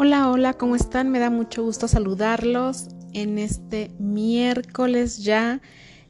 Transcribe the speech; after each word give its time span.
Hola, 0.00 0.30
hola, 0.30 0.54
¿cómo 0.54 0.76
están? 0.76 1.10
Me 1.10 1.18
da 1.18 1.28
mucho 1.28 1.64
gusto 1.64 1.88
saludarlos 1.88 2.86
en 3.14 3.36
este 3.36 3.90
miércoles 3.98 5.24
ya, 5.24 5.60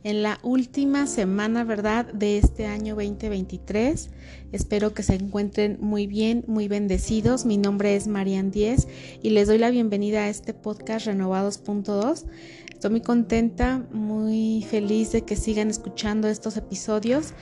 en 0.05 0.23
la 0.23 0.39
última 0.43 1.07
semana, 1.07 1.65
¿verdad?, 1.65 2.05
de 2.13 2.37
este 2.37 2.67
año 2.67 2.97
2023. 2.97 4.11
Espero 4.53 4.93
que 4.93 5.03
se 5.03 5.15
encuentren 5.15 5.79
muy 5.81 6.07
bien, 6.07 6.45
muy 6.47 6.69
bendecidos. 6.69 7.47
Mi 7.47 7.57
nombre 7.57 7.97
es 7.97 8.09
Marian 8.09 8.51
Díez 8.51 8.89
y 9.23 9.31
les 9.31 9.49
doy 9.49 9.57
la 9.57 9.71
bienvenida 9.71 10.25
a 10.25 10.29
este 10.29 10.53
podcast 10.53 11.07
Renovados.2. 11.07 12.27
Estoy 12.71 12.91
muy 12.91 13.01
contenta, 13.01 13.87
muy 13.91 14.67
feliz 14.69 15.13
de 15.13 15.23
que 15.23 15.35
sigan 15.35 15.71
escuchando 15.71 16.29
estos 16.29 16.59
episodios 16.59 17.33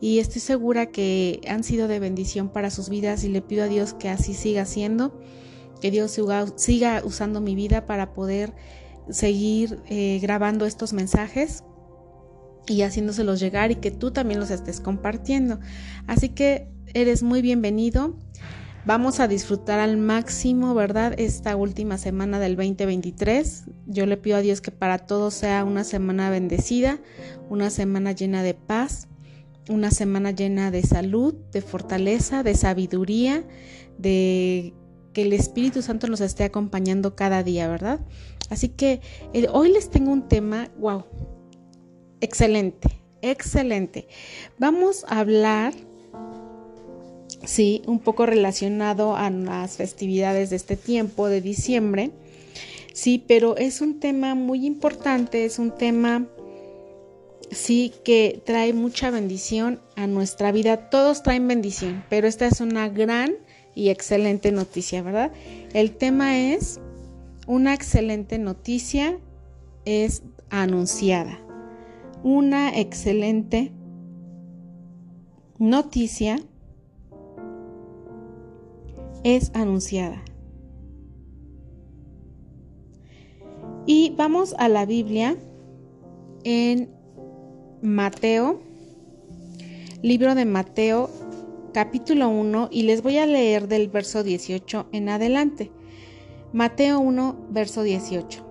y 0.00 0.20
estoy 0.20 0.40
segura 0.40 0.86
que 0.86 1.42
han 1.46 1.62
sido 1.62 1.88
de 1.88 1.98
bendición 1.98 2.48
para 2.48 2.70
sus 2.70 2.88
vidas 2.88 3.22
y 3.22 3.28
le 3.28 3.42
pido 3.42 3.64
a 3.64 3.68
Dios 3.68 3.92
que 3.92 4.08
así 4.08 4.32
siga 4.32 4.64
siendo 4.64 5.12
que 5.80 5.90
Dios 5.90 6.18
siga 6.56 7.02
usando 7.04 7.40
mi 7.40 7.54
vida 7.54 7.86
para 7.86 8.12
poder 8.12 8.52
seguir 9.10 9.80
eh, 9.88 10.18
grabando 10.22 10.66
estos 10.66 10.92
mensajes 10.92 11.64
y 12.66 12.82
haciéndoselos 12.82 13.40
llegar 13.40 13.70
y 13.70 13.76
que 13.76 13.90
tú 13.90 14.10
también 14.10 14.40
los 14.40 14.50
estés 14.50 14.80
compartiendo. 14.80 15.58
Así 16.06 16.28
que 16.30 16.68
eres 16.94 17.22
muy 17.22 17.42
bienvenido. 17.42 18.16
Vamos 18.86 19.20
a 19.20 19.28
disfrutar 19.28 19.78
al 19.78 19.96
máximo, 19.98 20.74
¿verdad? 20.74 21.14
Esta 21.18 21.54
última 21.54 21.98
semana 21.98 22.38
del 22.38 22.56
2023. 22.56 23.64
Yo 23.86 24.06
le 24.06 24.16
pido 24.16 24.38
a 24.38 24.40
Dios 24.40 24.60
que 24.60 24.70
para 24.70 24.98
todos 24.98 25.34
sea 25.34 25.64
una 25.64 25.84
semana 25.84 26.30
bendecida, 26.30 26.98
una 27.50 27.68
semana 27.70 28.12
llena 28.12 28.42
de 28.42 28.54
paz, 28.54 29.08
una 29.68 29.90
semana 29.90 30.30
llena 30.30 30.70
de 30.70 30.82
salud, 30.82 31.34
de 31.52 31.60
fortaleza, 31.60 32.42
de 32.42 32.54
sabiduría, 32.54 33.44
de 33.98 34.74
que 35.12 35.22
el 35.22 35.32
Espíritu 35.32 35.82
Santo 35.82 36.06
nos 36.06 36.20
esté 36.20 36.44
acompañando 36.44 37.16
cada 37.16 37.42
día, 37.42 37.68
¿verdad? 37.68 38.00
Así 38.48 38.68
que 38.68 39.00
eh, 39.32 39.46
hoy 39.52 39.72
les 39.72 39.90
tengo 39.90 40.12
un 40.12 40.28
tema, 40.28 40.68
wow, 40.78 41.04
excelente, 42.20 42.88
excelente. 43.22 44.08
Vamos 44.58 45.04
a 45.08 45.20
hablar, 45.20 45.74
sí, 47.44 47.82
un 47.86 48.00
poco 48.00 48.26
relacionado 48.26 49.16
a 49.16 49.30
las 49.30 49.76
festividades 49.76 50.50
de 50.50 50.56
este 50.56 50.76
tiempo, 50.76 51.28
de 51.28 51.40
diciembre, 51.40 52.10
sí, 52.92 53.24
pero 53.26 53.56
es 53.56 53.80
un 53.80 54.00
tema 54.00 54.34
muy 54.34 54.66
importante, 54.66 55.44
es 55.44 55.58
un 55.58 55.72
tema, 55.76 56.26
sí, 57.50 57.92
que 58.04 58.42
trae 58.44 58.72
mucha 58.72 59.10
bendición 59.10 59.80
a 59.96 60.06
nuestra 60.06 60.50
vida. 60.52 60.90
Todos 60.90 61.22
traen 61.22 61.46
bendición, 61.46 62.04
pero 62.08 62.26
esta 62.26 62.46
es 62.46 62.60
una 62.60 62.88
gran 62.88 63.36
y 63.74 63.88
excelente 63.90 64.52
noticia, 64.52 65.02
¿verdad? 65.02 65.32
El 65.72 65.96
tema 65.96 66.38
es, 66.38 66.80
una 67.46 67.74
excelente 67.74 68.38
noticia 68.38 69.18
es 69.84 70.22
anunciada. 70.50 71.38
Una 72.22 72.78
excelente 72.78 73.72
noticia 75.58 76.38
es 79.24 79.50
anunciada. 79.54 80.22
Y 83.86 84.14
vamos 84.16 84.54
a 84.58 84.68
la 84.68 84.86
Biblia 84.86 85.36
en 86.44 86.90
Mateo, 87.82 88.60
libro 90.02 90.34
de 90.34 90.44
Mateo 90.44 91.10
capítulo 91.72 92.28
1 92.28 92.68
y 92.72 92.82
les 92.82 93.02
voy 93.02 93.18
a 93.18 93.26
leer 93.26 93.68
del 93.68 93.88
verso 93.88 94.22
18 94.22 94.88
en 94.92 95.08
adelante. 95.08 95.70
Mateo 96.52 96.98
1, 97.00 97.46
verso 97.50 97.82
18. 97.82 98.46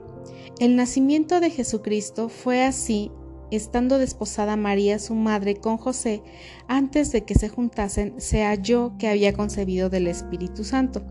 El 0.60 0.76
nacimiento 0.76 1.40
de 1.40 1.50
Jesucristo 1.50 2.30
fue 2.30 2.64
así, 2.64 3.12
estando 3.52 3.98
desposada 3.98 4.56
María 4.56 5.00
su 5.00 5.16
madre 5.16 5.56
con 5.56 5.78
José, 5.78 6.22
antes 6.68 7.12
de 7.12 7.26
que 7.26 7.36
se 7.36 7.50
juntasen, 7.50 8.14
se 8.18 8.44
halló 8.44 8.94
que 8.98 9.08
había 9.08 9.34
concebido 9.34 9.90
del 9.90 10.08
Espíritu 10.08 10.64
Santo. 10.64 11.04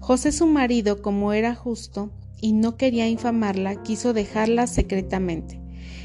José 0.00 0.32
su 0.32 0.46
marido, 0.46 1.02
como 1.02 1.32
era 1.32 1.54
justo 1.54 2.10
y 2.40 2.52
no 2.52 2.76
quería 2.76 3.08
infamarla, 3.08 3.82
quiso 3.82 4.12
dejarla 4.12 4.66
secretamente. 4.66 5.60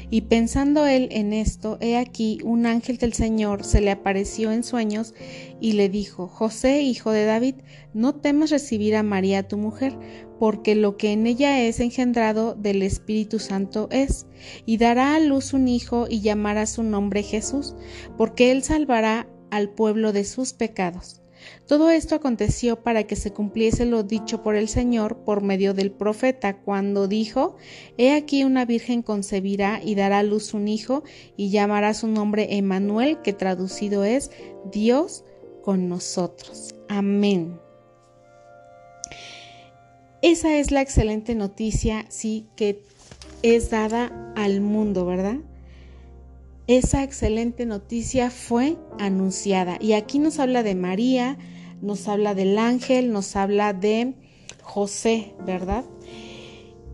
Y 0.08 0.22
pensando 0.22 0.86
él 0.86 1.08
en 1.10 1.32
esto, 1.32 1.78
he 1.80 1.96
aquí 1.96 2.38
un 2.44 2.66
ángel 2.66 2.96
del 2.96 3.12
Señor 3.12 3.64
se 3.64 3.80
le 3.80 3.90
apareció 3.90 4.52
en 4.52 4.62
sueños 4.62 5.14
y 5.60 5.72
le 5.72 5.88
dijo, 5.88 6.28
José, 6.28 6.82
hijo 6.82 7.10
de 7.10 7.24
David, 7.24 7.56
no 7.92 8.14
temas 8.14 8.50
recibir 8.50 8.94
a 8.94 9.02
María 9.02 9.48
tu 9.48 9.56
mujer, 9.56 9.98
porque 10.38 10.76
lo 10.76 10.96
que 10.96 11.12
en 11.12 11.26
ella 11.26 11.60
es 11.62 11.80
engendrado 11.80 12.54
del 12.54 12.82
Espíritu 12.82 13.40
Santo 13.40 13.88
es, 13.90 14.26
y 14.64 14.76
dará 14.76 15.16
a 15.16 15.20
luz 15.20 15.52
un 15.52 15.66
hijo 15.66 16.06
y 16.08 16.20
llamará 16.20 16.66
su 16.66 16.84
nombre 16.84 17.24
Jesús, 17.24 17.74
porque 18.16 18.52
él 18.52 18.62
salvará 18.62 19.28
al 19.50 19.70
pueblo 19.70 20.12
de 20.12 20.24
sus 20.24 20.52
pecados. 20.52 21.22
Todo 21.66 21.90
esto 21.90 22.14
aconteció 22.14 22.82
para 22.82 23.04
que 23.04 23.16
se 23.16 23.32
cumpliese 23.32 23.86
lo 23.86 24.02
dicho 24.02 24.42
por 24.42 24.56
el 24.56 24.68
Señor 24.68 25.18
por 25.24 25.42
medio 25.42 25.74
del 25.74 25.90
profeta, 25.90 26.58
cuando 26.58 27.08
dijo, 27.08 27.56
He 27.98 28.12
aquí 28.12 28.44
una 28.44 28.64
virgen 28.64 29.02
concebirá 29.02 29.80
y 29.82 29.94
dará 29.94 30.20
a 30.20 30.22
luz 30.22 30.54
un 30.54 30.68
hijo, 30.68 31.02
y 31.36 31.50
llamará 31.50 31.94
su 31.94 32.08
nombre 32.08 32.56
Emmanuel, 32.56 33.20
que 33.22 33.32
traducido 33.32 34.04
es 34.04 34.30
Dios 34.70 35.24
con 35.62 35.88
nosotros. 35.88 36.74
Amén. 36.88 37.58
Esa 40.22 40.56
es 40.56 40.70
la 40.70 40.80
excelente 40.80 41.34
noticia, 41.34 42.06
sí, 42.08 42.46
que 42.56 42.82
es 43.42 43.70
dada 43.70 44.32
al 44.34 44.60
mundo, 44.60 45.06
¿verdad? 45.06 45.36
Esa 46.66 47.04
excelente 47.04 47.64
noticia 47.66 48.30
fue 48.30 48.76
anunciada. 48.98 49.78
Y 49.80 49.92
aquí 49.92 50.18
nos 50.18 50.38
habla 50.38 50.62
de 50.62 50.74
María, 50.74 51.38
nos 51.80 52.08
habla 52.08 52.34
del 52.34 52.58
ángel, 52.58 53.12
nos 53.12 53.36
habla 53.36 53.72
de 53.72 54.14
José, 54.62 55.34
¿verdad? 55.46 55.84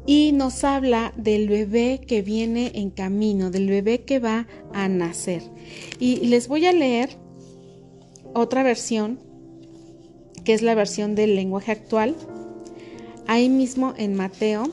Y 0.05 0.33
nos 0.33 0.65
habla 0.65 1.12
del 1.16 1.49
bebé 1.49 2.00
que 2.06 2.22
viene 2.22 2.72
en 2.75 2.91
camino, 2.91 3.50
del 3.50 3.69
bebé 3.69 4.05
que 4.05 4.19
va 4.19 4.47
a 4.75 4.88
nacer. 4.88 5.43
Y 5.99 6.27
les 6.27 6.49
voy 6.49 6.66
a 6.66 6.72
leer 6.72 7.16
otra 8.34 8.62
versión, 8.62 9.21
que 10.44 10.53
es 10.53 10.62
la 10.62 10.75
versión 10.75 11.15
del 11.15 11.37
lenguaje 11.37 11.72
actual, 11.72 12.16
ahí 13.27 13.49
mismo 13.49 13.94
en 13.97 14.15
Mateo 14.15 14.65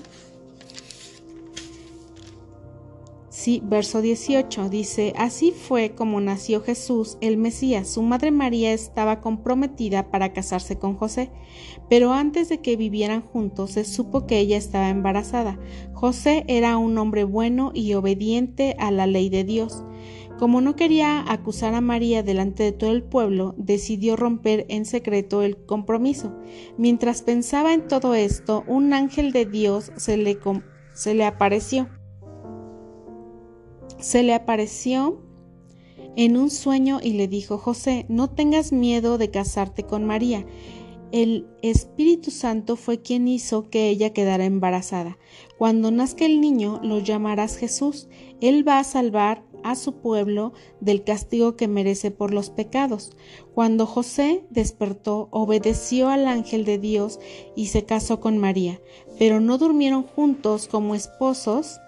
Sí, 3.40 3.62
verso 3.64 4.02
18 4.02 4.68
dice, 4.68 5.14
así 5.16 5.52
fue 5.52 5.96
como 5.96 6.20
nació 6.20 6.60
Jesús, 6.62 7.18
el 7.22 7.38
Mesías. 7.38 7.88
Su 7.88 8.02
madre 8.02 8.32
María 8.32 8.74
estaba 8.74 9.22
comprometida 9.22 10.12
para 10.12 10.34
casarse 10.34 10.78
con 10.78 10.98
José, 10.98 11.32
pero 11.90 12.12
antes 12.12 12.50
de 12.50 12.58
que 12.58 12.76
vivieran 12.76 13.22
juntos 13.22 13.72
se 13.72 13.86
supo 13.86 14.28
que 14.28 14.40
ella 14.40 14.58
estaba 14.58 14.90
embarazada. 14.90 15.58
José 15.94 16.44
era 16.50 16.76
un 16.76 16.98
hombre 16.98 17.24
bueno 17.24 17.72
y 17.74 17.94
obediente 17.94 18.76
a 18.78 18.92
la 18.92 19.08
ley 19.08 19.30
de 19.30 19.46
Dios. 19.46 19.86
Como 20.38 20.60
no 20.60 20.76
quería 20.76 21.24
acusar 21.32 21.76
a 21.76 21.80
María 21.80 22.24
delante 22.24 22.64
de 22.64 22.74
todo 22.74 22.92
el 22.92 23.04
pueblo, 23.04 23.56
decidió 23.58 24.18
romper 24.18 24.66
en 24.68 24.84
secreto 24.84 25.44
el 25.44 25.56
compromiso. 25.66 26.38
Mientras 26.78 27.22
pensaba 27.22 27.74
en 27.74 27.88
todo 27.88 28.16
esto, 28.16 28.66
un 28.68 28.92
ángel 28.92 29.32
de 29.32 29.46
Dios 29.46 29.94
se 29.96 30.18
le, 30.18 30.38
se 30.94 31.14
le 31.14 31.24
apareció 31.24 31.88
se 34.00 34.24
le 34.24 34.34
apareció 34.34 35.22
en 36.16 36.38
un 36.38 36.50
sueño 36.50 37.00
y 37.02 37.14
le 37.14 37.28
dijo, 37.28 37.58
José, 37.58 38.06
no 38.10 38.30
tengas 38.30 38.72
miedo 38.72 39.18
de 39.18 39.30
casarte 39.30 39.84
con 39.84 40.06
María. 40.06 40.46
El 41.12 41.48
Espíritu 41.62 42.30
Santo 42.30 42.76
fue 42.76 43.02
quien 43.02 43.28
hizo 43.28 43.70
que 43.70 43.90
ella 43.90 44.12
quedara 44.12 44.46
embarazada. 44.46 45.18
Cuando 45.58 45.92
nazca 45.92 46.26
el 46.26 46.40
niño, 46.40 46.80
lo 46.84 47.00
llamarás 47.00 47.58
Jesús. 47.58 48.08
Él 48.42 48.68
va 48.68 48.80
a 48.80 48.84
salvar 48.84 49.44
a 49.64 49.76
su 49.76 49.94
pueblo 49.96 50.54
del 50.80 51.04
castigo 51.04 51.56
que 51.56 51.68
merece 51.68 52.12
por 52.12 52.34
los 52.34 52.50
pecados. 52.50 53.12
Cuando 53.54 53.86
José 53.86 54.46
despertó, 54.50 55.30
obedeció 55.32 56.10
al 56.10 56.28
ángel 56.28 56.64
de 56.64 56.78
Dios 56.78 57.20
y 57.56 57.68
se 57.68 57.86
casó 57.86 58.20
con 58.20 58.38
María, 58.38 58.80
pero 59.18 59.40
no 59.42 59.58
durmieron 59.58 60.04
juntos 60.04 60.68
como 60.68 60.96
esposos 60.96 61.80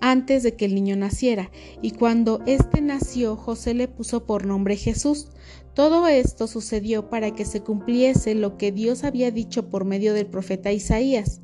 antes 0.00 0.42
de 0.42 0.54
que 0.54 0.64
el 0.64 0.74
niño 0.74 0.96
naciera, 0.96 1.50
y 1.82 1.92
cuando 1.92 2.40
éste 2.46 2.80
nació, 2.80 3.36
José 3.36 3.74
le 3.74 3.88
puso 3.88 4.24
por 4.24 4.46
nombre 4.46 4.76
Jesús. 4.76 5.28
Todo 5.74 6.08
esto 6.08 6.46
sucedió 6.46 7.08
para 7.10 7.34
que 7.34 7.44
se 7.44 7.60
cumpliese 7.60 8.34
lo 8.34 8.56
que 8.56 8.72
Dios 8.72 9.04
había 9.04 9.30
dicho 9.30 9.70
por 9.70 9.84
medio 9.84 10.14
del 10.14 10.26
profeta 10.26 10.72
Isaías. 10.72 11.40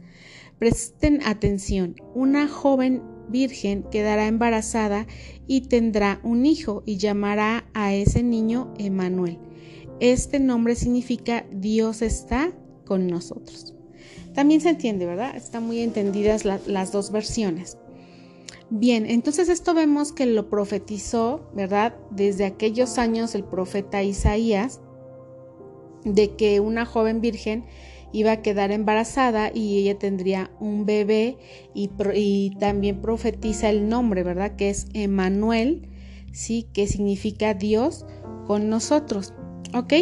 Presten 0.59 1.21
atención, 1.25 1.97
una 2.15 2.49
joven 2.49 3.03
virgen 3.29 3.85
quedará 3.91 4.27
embarazada 4.27 5.07
y 5.47 5.63
tendrá 5.63 6.21
un 6.23 6.47
hijo 6.47 6.83
y 6.87 6.97
llamará 6.97 7.69
a 7.75 7.95
ese 7.95 8.23
niño 8.23 8.73
Emanuel. 8.79 9.39
este 10.01 10.41
nombre 10.41 10.75
significa 10.75 11.47
Dios 11.51 12.03
está 12.03 12.53
con 12.85 13.07
nosotros. 13.07 13.75
También 14.35 14.61
se 14.61 14.69
entiende, 14.69 15.07
¿verdad? 15.07 15.35
Están 15.35 15.65
muy 15.65 15.81
entendidas 15.81 16.45
las 16.45 16.93
dos 16.93 17.11
versiones. 17.11 17.79
Bien, 18.69 19.07
entonces 19.07 19.49
esto 19.49 19.75
vemos 19.75 20.13
que 20.13 20.27
lo 20.27 20.51
profetizó, 20.51 21.49
¿verdad? 21.55 21.95
Desde 22.11 22.45
aquellos 22.45 22.99
años 22.99 23.37
el 23.37 23.45
profeta 23.45 24.03
Isaías, 24.03 24.81
de 26.05 26.35
que 26.35 26.59
una 26.59 26.85
joven 26.85 27.21
virgen 27.21 27.65
iba 28.13 28.33
a 28.33 28.43
quedar 28.43 28.73
embarazada 28.73 29.53
y 29.55 29.79
ella 29.79 29.99
tendría 29.99 30.51
un 30.59 30.85
bebé 30.85 31.39
y, 31.75 32.51
también 32.59 33.01
profetiza 33.01 33.71
el 33.71 33.89
nombre, 33.89 34.25
¿verdad? 34.25 34.57
Que 34.57 34.71
es 34.71 34.89
Emanuel, 34.95 35.89
¿sí? 36.33 36.67
Que 36.73 36.89
significa 36.89 37.55
Dios 37.55 38.05
con 38.47 38.69
nosotros, 38.69 39.33
¿ok? 39.75 39.93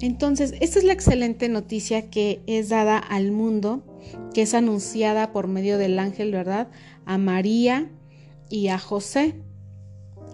Entonces, 0.00 0.54
esta 0.60 0.78
es 0.78 0.84
la 0.84 0.94
excelente 0.94 1.48
noticia 1.50 2.08
que 2.08 2.42
es 2.46 2.70
dada 2.70 2.98
al 2.98 3.32
mundo, 3.32 3.84
que 4.32 4.42
es 4.42 4.54
anunciada 4.54 5.32
por 5.32 5.46
medio 5.46 5.76
del 5.76 5.98
ángel, 5.98 6.32
¿verdad? 6.32 6.68
A 7.04 7.18
María 7.18 7.90
y 8.48 8.68
a 8.68 8.78
José. 8.78 9.34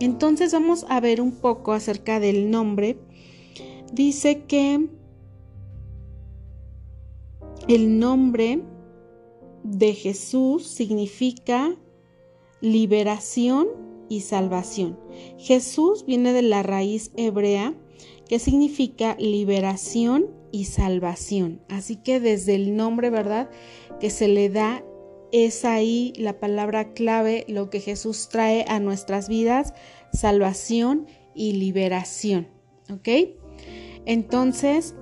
Entonces 0.00 0.52
vamos 0.52 0.86
a 0.88 1.00
ver 1.00 1.20
un 1.20 1.32
poco 1.32 1.72
acerca 1.72 2.20
del 2.20 2.50
nombre. 2.50 2.98
Dice 3.92 4.42
que 4.44 4.88
el 7.68 7.98
nombre 7.98 8.62
de 9.62 9.94
Jesús 9.94 10.66
significa 10.66 11.74
liberación 12.60 13.68
y 14.08 14.20
salvación. 14.20 14.98
Jesús 15.38 16.04
viene 16.06 16.32
de 16.32 16.42
la 16.42 16.62
raíz 16.62 17.10
hebrea 17.16 17.74
que 18.28 18.38
significa 18.38 19.16
liberación 19.18 20.30
y 20.50 20.64
salvación. 20.64 21.60
Así 21.68 21.96
que 21.96 22.20
desde 22.20 22.54
el 22.54 22.76
nombre, 22.76 23.10
¿verdad? 23.10 23.50
Que 24.00 24.10
se 24.10 24.28
le 24.28 24.48
da, 24.48 24.84
es 25.34 25.64
ahí 25.64 26.12
la 26.16 26.38
palabra 26.38 26.92
clave, 26.92 27.44
lo 27.48 27.68
que 27.68 27.80
Jesús 27.80 28.28
trae 28.28 28.64
a 28.68 28.78
nuestras 28.78 29.28
vidas, 29.28 29.74
salvación 30.12 31.08
y 31.34 31.54
liberación. 31.54 32.46
¿Ok? 32.88 33.08
Entonces, 34.06 34.94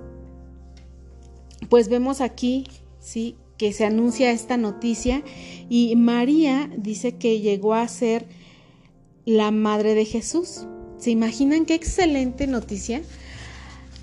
pues 1.69 1.91
vemos 1.91 2.23
aquí, 2.23 2.67
¿sí? 2.99 3.37
Que 3.59 3.75
se 3.75 3.85
anuncia 3.85 4.31
esta 4.31 4.57
noticia 4.57 5.23
y 5.69 5.97
María 5.97 6.71
dice 6.79 7.19
que 7.19 7.41
llegó 7.41 7.75
a 7.75 7.87
ser 7.87 8.25
la 9.27 9.51
madre 9.51 9.95
de 9.95 10.07
Jesús. 10.07 10.67
¿Se 10.97 11.11
imaginan 11.11 11.67
qué 11.67 11.75
excelente 11.75 12.47
noticia? 12.47 13.03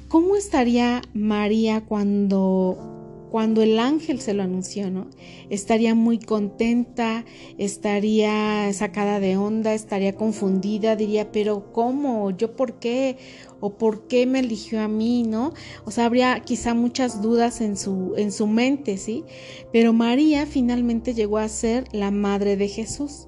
¿Cómo 0.10 0.36
estaría 0.36 1.02
María 1.16 1.82
cuando, 1.82 2.99
cuando 3.30 3.62
el 3.62 3.80
ángel 3.80 4.20
se 4.22 4.34
lo 4.34 4.44
anunció, 4.44 4.90
no? 4.90 5.08
Estaría 5.50 5.96
muy 5.96 6.20
contenta, 6.20 7.26
estaría 7.58 8.72
sacada 8.74 9.20
de 9.20 9.38
onda, 9.38 9.74
estaría 9.74 10.16
confundida, 10.16 10.96
diría, 10.96 11.32
pero 11.32 11.72
¿cómo? 11.72 12.32
¿Yo 12.32 12.56
por 12.56 12.80
qué? 12.80 13.18
¿O 13.60 13.78
por 13.78 14.08
qué 14.08 14.26
me 14.26 14.40
eligió 14.40 14.82
a 14.82 14.88
mí, 14.88 15.24
no? 15.24 15.54
O 15.86 15.92
sea, 15.92 16.06
habría 16.06 16.40
quizá 16.42 16.74
muchas 16.74 17.22
dudas 17.22 17.62
en 17.62 17.78
su, 17.78 18.14
en 18.18 18.32
su 18.32 18.48
mente, 18.48 18.98
¿sí? 18.98 19.24
Pero 19.72 19.94
María 19.94 20.46
finalmente 20.46 21.14
llegó 21.14 21.38
a 21.38 21.50
ser 21.50 21.86
la 21.92 22.12
madre 22.12 22.58
de 22.58 22.68
Jesús, 22.68 23.28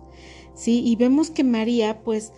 ¿sí? 0.55 0.81
Y 0.83 0.95
vemos 0.95 1.29
que 1.29 1.43
María, 1.43 2.01
pues, 2.03 2.33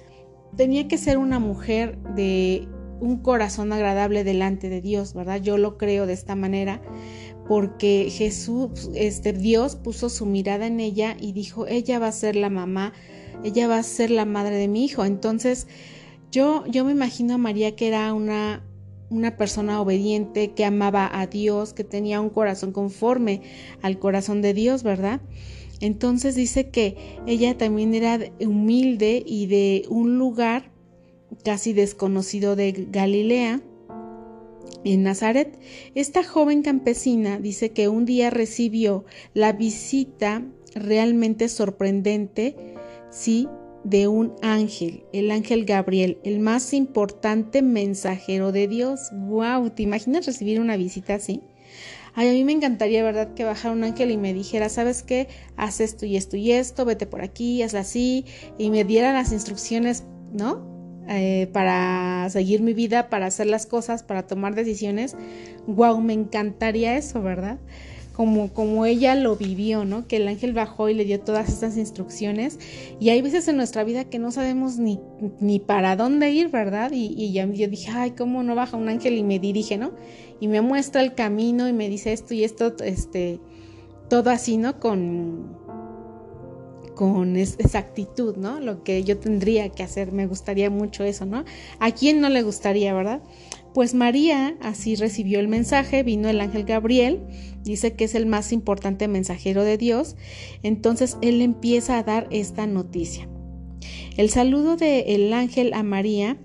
tenía 0.58 0.88
que 0.88 0.98
ser 0.98 1.18
una 1.18 1.40
mujer 1.40 1.98
de 2.16 2.68
un 3.00 3.18
corazón 3.18 3.74
agradable 3.74 4.24
delante 4.24 4.70
de 4.70 4.82
Dios, 4.82 5.14
¿verdad? 5.14 5.42
Yo 5.42 5.58
lo 5.58 5.78
creo 5.78 6.06
de 6.06 6.14
esta 6.14 6.36
manera 6.36 6.82
porque 7.48 8.10
Jesús, 8.10 8.90
este 8.96 9.34
Dios 9.34 9.76
puso 9.76 10.10
su 10.10 10.26
mirada 10.26 10.68
en 10.68 10.80
ella 10.80 11.18
y 11.20 11.34
dijo, 11.34 11.68
ella 11.68 12.00
va 12.00 12.08
a 12.08 12.12
ser 12.12 12.36
la 12.36 12.50
mamá, 12.50 12.94
ella 13.44 13.68
va 13.68 13.78
a 13.78 13.84
ser 13.84 14.12
la 14.12 14.26
madre 14.26 14.56
de 14.56 14.68
mi 14.68 14.86
hijo. 14.86 15.06
Entonces, 15.06 15.68
yo 16.32 16.64
yo 16.68 16.86
me 16.86 16.92
imagino 16.92 17.36
a 17.36 17.38
María 17.38 17.76
que 17.76 17.88
era 17.88 18.14
una 18.14 18.64
una 19.10 19.38
persona 19.38 19.80
obediente 19.80 20.52
que 20.54 20.66
amaba 20.66 21.10
a 21.14 21.28
Dios, 21.28 21.74
que 21.74 21.84
tenía 21.84 22.20
un 22.20 22.30
corazón 22.30 22.72
conforme 22.72 23.42
al 23.82 24.00
corazón 24.00 24.42
de 24.42 24.54
Dios, 24.54 24.82
¿verdad? 24.82 25.22
Entonces 25.80 26.36
dice 26.36 26.70
que 26.70 26.96
ella 27.28 27.58
también 27.58 27.94
era 27.94 28.20
humilde 28.40 29.24
y 29.26 29.46
de 29.48 29.86
un 29.90 30.18
lugar 30.18 30.72
casi 31.44 31.74
desconocido 31.74 32.56
de 32.56 32.88
Galilea, 32.90 33.62
en 34.84 35.04
Nazaret. 35.04 35.60
Esta 35.96 36.24
joven 36.24 36.62
campesina 36.62 37.40
dice 37.40 37.72
que 37.72 37.88
un 37.88 38.06
día 38.06 38.30
recibió 38.30 39.06
la 39.34 39.54
visita 39.54 40.44
realmente 40.76 41.50
sorprendente, 41.50 42.56
sí, 43.10 43.48
de 43.84 44.08
un 44.08 44.34
ángel, 44.42 45.04
el 45.12 45.30
ángel 45.30 45.66
Gabriel, 45.66 46.18
el 46.24 46.40
más 46.40 46.74
importante 46.74 47.62
mensajero 47.62 48.52
de 48.52 48.68
Dios. 48.68 49.10
¡Wow! 49.12 49.72
¿Te 49.72 49.84
imaginas 49.84 50.26
recibir 50.26 50.62
una 50.62 50.78
visita 50.78 51.16
así? 51.16 51.42
Ay, 52.16 52.30
a 52.30 52.32
mí 52.32 52.44
me 52.44 52.52
encantaría, 52.52 53.04
¿verdad?, 53.04 53.34
que 53.34 53.44
bajara 53.44 53.74
un 53.74 53.84
ángel 53.84 54.12
y 54.12 54.18
me 54.18 54.34
dijera, 54.34 54.70
¿sabes 54.70 55.04
qué? 55.04 55.28
Haz 55.58 55.82
esto 55.82 56.06
y 56.06 56.16
esto 56.16 56.38
y 56.38 56.52
esto, 56.52 56.86
vete 56.86 57.08
por 57.08 57.24
aquí, 57.24 57.62
haz 57.64 57.74
así, 57.74 58.26
y 58.58 58.70
me 58.70 58.84
diera 58.84 59.14
las 59.14 59.34
instrucciones, 59.34 60.04
¿no? 60.32 60.73
Eh, 61.10 61.50
para 61.52 62.30
seguir 62.30 62.62
mi 62.62 62.74
vida, 62.74 63.10
para 63.10 63.26
hacer 63.26 63.48
las 63.48 63.66
cosas, 63.66 64.04
para 64.04 64.26
tomar 64.26 64.56
decisiones. 64.56 65.16
Wow, 65.68 66.00
me 66.02 66.14
encantaría 66.14 66.98
eso, 66.98 67.22
¿verdad? 67.22 67.58
Como, 68.14 68.54
como 68.54 68.86
ella 68.86 69.16
lo 69.16 69.36
vivió, 69.36 69.86
¿no? 69.86 70.08
Que 70.08 70.18
el 70.18 70.28
ángel 70.28 70.54
bajó 70.54 70.88
y 70.88 70.94
le 70.94 71.04
dio 71.04 71.20
todas 71.20 71.50
estas 71.50 71.78
instrucciones. 71.78 72.60
Y 73.00 73.10
hay 73.10 73.22
veces 73.22 73.48
en 73.48 73.58
nuestra 73.58 73.84
vida 73.84 74.06
que 74.06 74.20
no 74.20 74.32
sabemos 74.32 74.78
ni, 74.78 75.00
ni 75.40 75.60
para 75.60 75.96
dónde 75.96 76.32
ir, 76.32 76.50
¿verdad? 76.50 76.92
Y, 76.94 77.14
y 77.18 77.34
ya, 77.34 77.46
yo 77.48 77.68
dije, 77.68 77.92
ay, 77.92 78.12
¿cómo 78.12 78.44
no 78.44 78.56
baja 78.56 78.78
un 78.78 78.88
ángel 78.88 79.18
y 79.18 79.24
me 79.24 79.40
dirige, 79.40 79.78
¿no? 79.78 79.92
Y 80.40 80.48
me 80.48 80.62
muestra 80.62 81.02
el 81.02 81.16
camino 81.16 81.68
y 81.68 81.74
me 81.74 81.90
dice 81.90 82.14
esto 82.14 82.34
y 82.34 82.44
esto, 82.44 82.76
este, 82.84 83.40
todo 84.10 84.30
así, 84.30 84.58
¿no? 84.58 84.80
Con, 84.80 85.58
con 86.96 87.36
exactitud, 87.38 88.36
¿no? 88.38 88.60
Lo 88.60 88.84
que 88.84 89.04
yo 89.04 89.18
tendría 89.18 89.70
que 89.70 89.84
hacer, 89.84 90.12
me 90.12 90.28
gustaría 90.28 90.70
mucho 90.70 91.04
eso, 91.04 91.26
¿no? 91.26 91.44
¿A 91.80 91.92
quién 91.92 92.22
no 92.22 92.30
le 92.30 92.42
gustaría, 92.42 92.94
verdad? 92.94 93.22
Pues 93.74 93.96
María 93.96 94.56
así 94.62 94.96
recibió 94.96 95.40
el 95.40 95.48
mensaje, 95.48 96.04
vino 96.04 96.30
el 96.30 96.42
ángel 96.42 96.64
Gabriel, 96.64 97.22
dice 97.64 97.94
que 97.94 98.04
es 98.04 98.14
el 98.14 98.28
más 98.28 98.52
importante 98.52 99.08
mensajero 99.08 99.64
de 99.64 99.78
Dios, 99.78 100.16
entonces 100.62 101.18
él 101.22 101.42
empieza 101.42 101.98
a 101.98 102.04
dar 102.04 102.28
esta 102.30 102.68
noticia. 102.68 103.28
El 104.16 104.30
saludo 104.30 104.76
del 104.76 105.34
ángel 105.34 105.74
a 105.74 105.82
María 105.82 106.38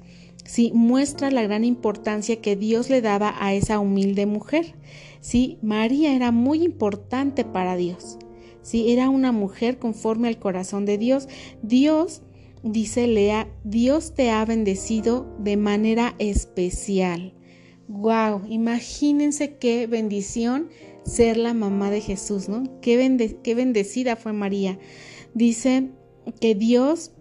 sí 0.44 0.72
muestra 0.74 1.30
la 1.30 1.42
gran 1.42 1.64
importancia 1.64 2.40
que 2.40 2.56
Dios 2.56 2.88
le 2.88 3.02
daba 3.02 3.34
a 3.38 3.52
esa 3.52 3.78
humilde 3.78 4.24
mujer. 4.24 4.74
Sí, 5.20 5.58
María 5.60 6.14
era 6.14 6.32
muy 6.32 6.62
importante 6.62 7.44
para 7.44 7.76
Dios. 7.76 8.18
¿Sí? 8.62 8.92
Era 8.92 9.08
una 9.08 9.32
mujer 9.32 9.78
conforme 9.78 10.28
al 10.28 10.38
corazón 10.38 10.84
de 10.84 10.98
Dios. 10.98 11.28
Dios, 11.62 12.22
dice 12.62 13.06
Lea, 13.06 13.48
Dios 13.64 14.14
te 14.14 14.30
ha 14.30 14.44
bendecido 14.44 15.34
de 15.38 15.56
manera 15.56 16.14
especial. 16.18 17.34
Wow, 17.88 18.42
imagínense 18.48 19.56
qué 19.56 19.86
bendición 19.86 20.68
ser 21.04 21.38
la 21.38 21.54
mamá 21.54 21.90
de 21.90 22.02
Jesús, 22.02 22.48
¿no? 22.48 22.64
Qué, 22.80 23.38
qué 23.42 23.54
bendecida 23.54 24.16
fue 24.16 24.32
María. 24.32 24.78
Dice 25.32 25.90
que 26.40 26.54
Dios 26.54 27.12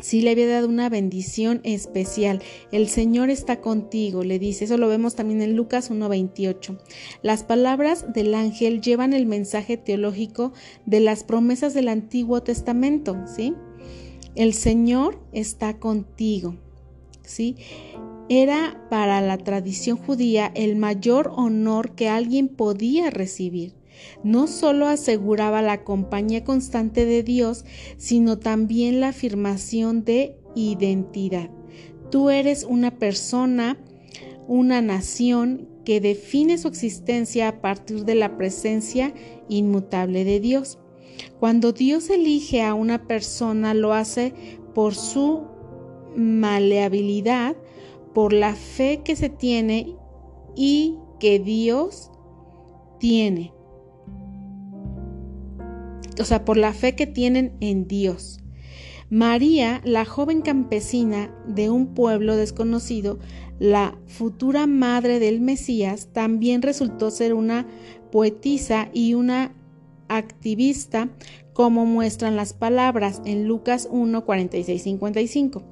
sí 0.00 0.20
le 0.20 0.30
había 0.30 0.48
dado 0.48 0.68
una 0.68 0.88
bendición 0.88 1.60
especial. 1.64 2.42
El 2.72 2.88
Señor 2.88 3.30
está 3.30 3.60
contigo, 3.60 4.24
le 4.24 4.38
dice. 4.38 4.64
Eso 4.64 4.76
lo 4.76 4.88
vemos 4.88 5.14
también 5.14 5.42
en 5.42 5.56
Lucas 5.56 5.90
1.28. 5.90 6.78
Las 7.22 7.44
palabras 7.44 8.12
del 8.12 8.34
ángel 8.34 8.80
llevan 8.80 9.12
el 9.12 9.26
mensaje 9.26 9.76
teológico 9.76 10.52
de 10.84 11.00
las 11.00 11.24
promesas 11.24 11.74
del 11.74 11.88
Antiguo 11.88 12.42
Testamento, 12.42 13.16
¿sí? 13.26 13.54
El 14.34 14.52
Señor 14.52 15.18
está 15.32 15.78
contigo, 15.78 16.56
¿sí? 17.22 17.56
Era 18.28 18.86
para 18.90 19.20
la 19.20 19.38
tradición 19.38 19.96
judía 19.96 20.50
el 20.54 20.76
mayor 20.76 21.32
honor 21.36 21.94
que 21.94 22.08
alguien 22.08 22.48
podía 22.48 23.10
recibir 23.10 23.75
no 24.22 24.46
solo 24.46 24.86
aseguraba 24.86 25.62
la 25.62 25.84
compañía 25.84 26.44
constante 26.44 27.06
de 27.06 27.22
Dios, 27.22 27.64
sino 27.96 28.38
también 28.38 29.00
la 29.00 29.08
afirmación 29.08 30.04
de 30.04 30.36
identidad. 30.54 31.50
Tú 32.10 32.30
eres 32.30 32.64
una 32.64 32.98
persona, 32.98 33.78
una 34.46 34.80
nación 34.80 35.68
que 35.84 36.00
define 36.00 36.58
su 36.58 36.68
existencia 36.68 37.48
a 37.48 37.60
partir 37.60 38.04
de 38.04 38.14
la 38.16 38.36
presencia 38.36 39.14
inmutable 39.48 40.24
de 40.24 40.40
Dios. 40.40 40.78
Cuando 41.38 41.72
Dios 41.72 42.10
elige 42.10 42.62
a 42.62 42.74
una 42.74 43.06
persona 43.06 43.74
lo 43.74 43.92
hace 43.92 44.34
por 44.74 44.94
su 44.94 45.44
maleabilidad, 46.16 47.56
por 48.14 48.32
la 48.32 48.54
fe 48.54 49.02
que 49.04 49.14
se 49.14 49.28
tiene 49.28 49.94
y 50.54 50.96
que 51.20 51.38
Dios 51.38 52.10
tiene. 52.98 53.52
O 56.18 56.24
sea, 56.24 56.44
por 56.44 56.56
la 56.56 56.72
fe 56.72 56.94
que 56.94 57.06
tienen 57.06 57.56
en 57.60 57.86
Dios. 57.86 58.40
María, 59.08 59.80
la 59.84 60.04
joven 60.04 60.42
campesina 60.42 61.32
de 61.46 61.70
un 61.70 61.94
pueblo 61.94 62.36
desconocido, 62.36 63.20
la 63.60 63.96
futura 64.06 64.66
madre 64.66 65.20
del 65.20 65.40
Mesías, 65.40 66.08
también 66.12 66.60
resultó 66.62 67.10
ser 67.10 67.32
una 67.32 67.66
poetisa 68.10 68.88
y 68.92 69.14
una 69.14 69.54
activista 70.08 71.10
como 71.52 71.86
muestran 71.86 72.36
las 72.36 72.52
palabras 72.52 73.22
en 73.24 73.46
Lucas 73.46 73.88
1, 73.90 74.26
46, 74.26 74.82
55. 74.82 75.62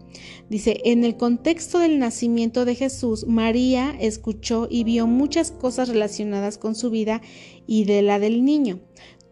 Dice, 0.49 0.81
en 0.87 1.05
el 1.05 1.19
contexto 1.19 1.79
del 1.79 1.99
nacimiento 1.99 2.65
de 2.65 2.75
Jesús, 2.75 3.27
María 3.27 3.95
escuchó 4.01 4.67
y 4.71 4.85
vio 4.85 5.07
muchas 5.07 5.51
cosas 5.51 5.91
relacionadas 5.91 6.57
con 6.57 6.75
su 6.75 6.89
vida 6.89 7.21
y 7.67 7.85
de 7.85 8.01
la 8.01 8.19
del 8.19 8.47
niño. 8.47 8.81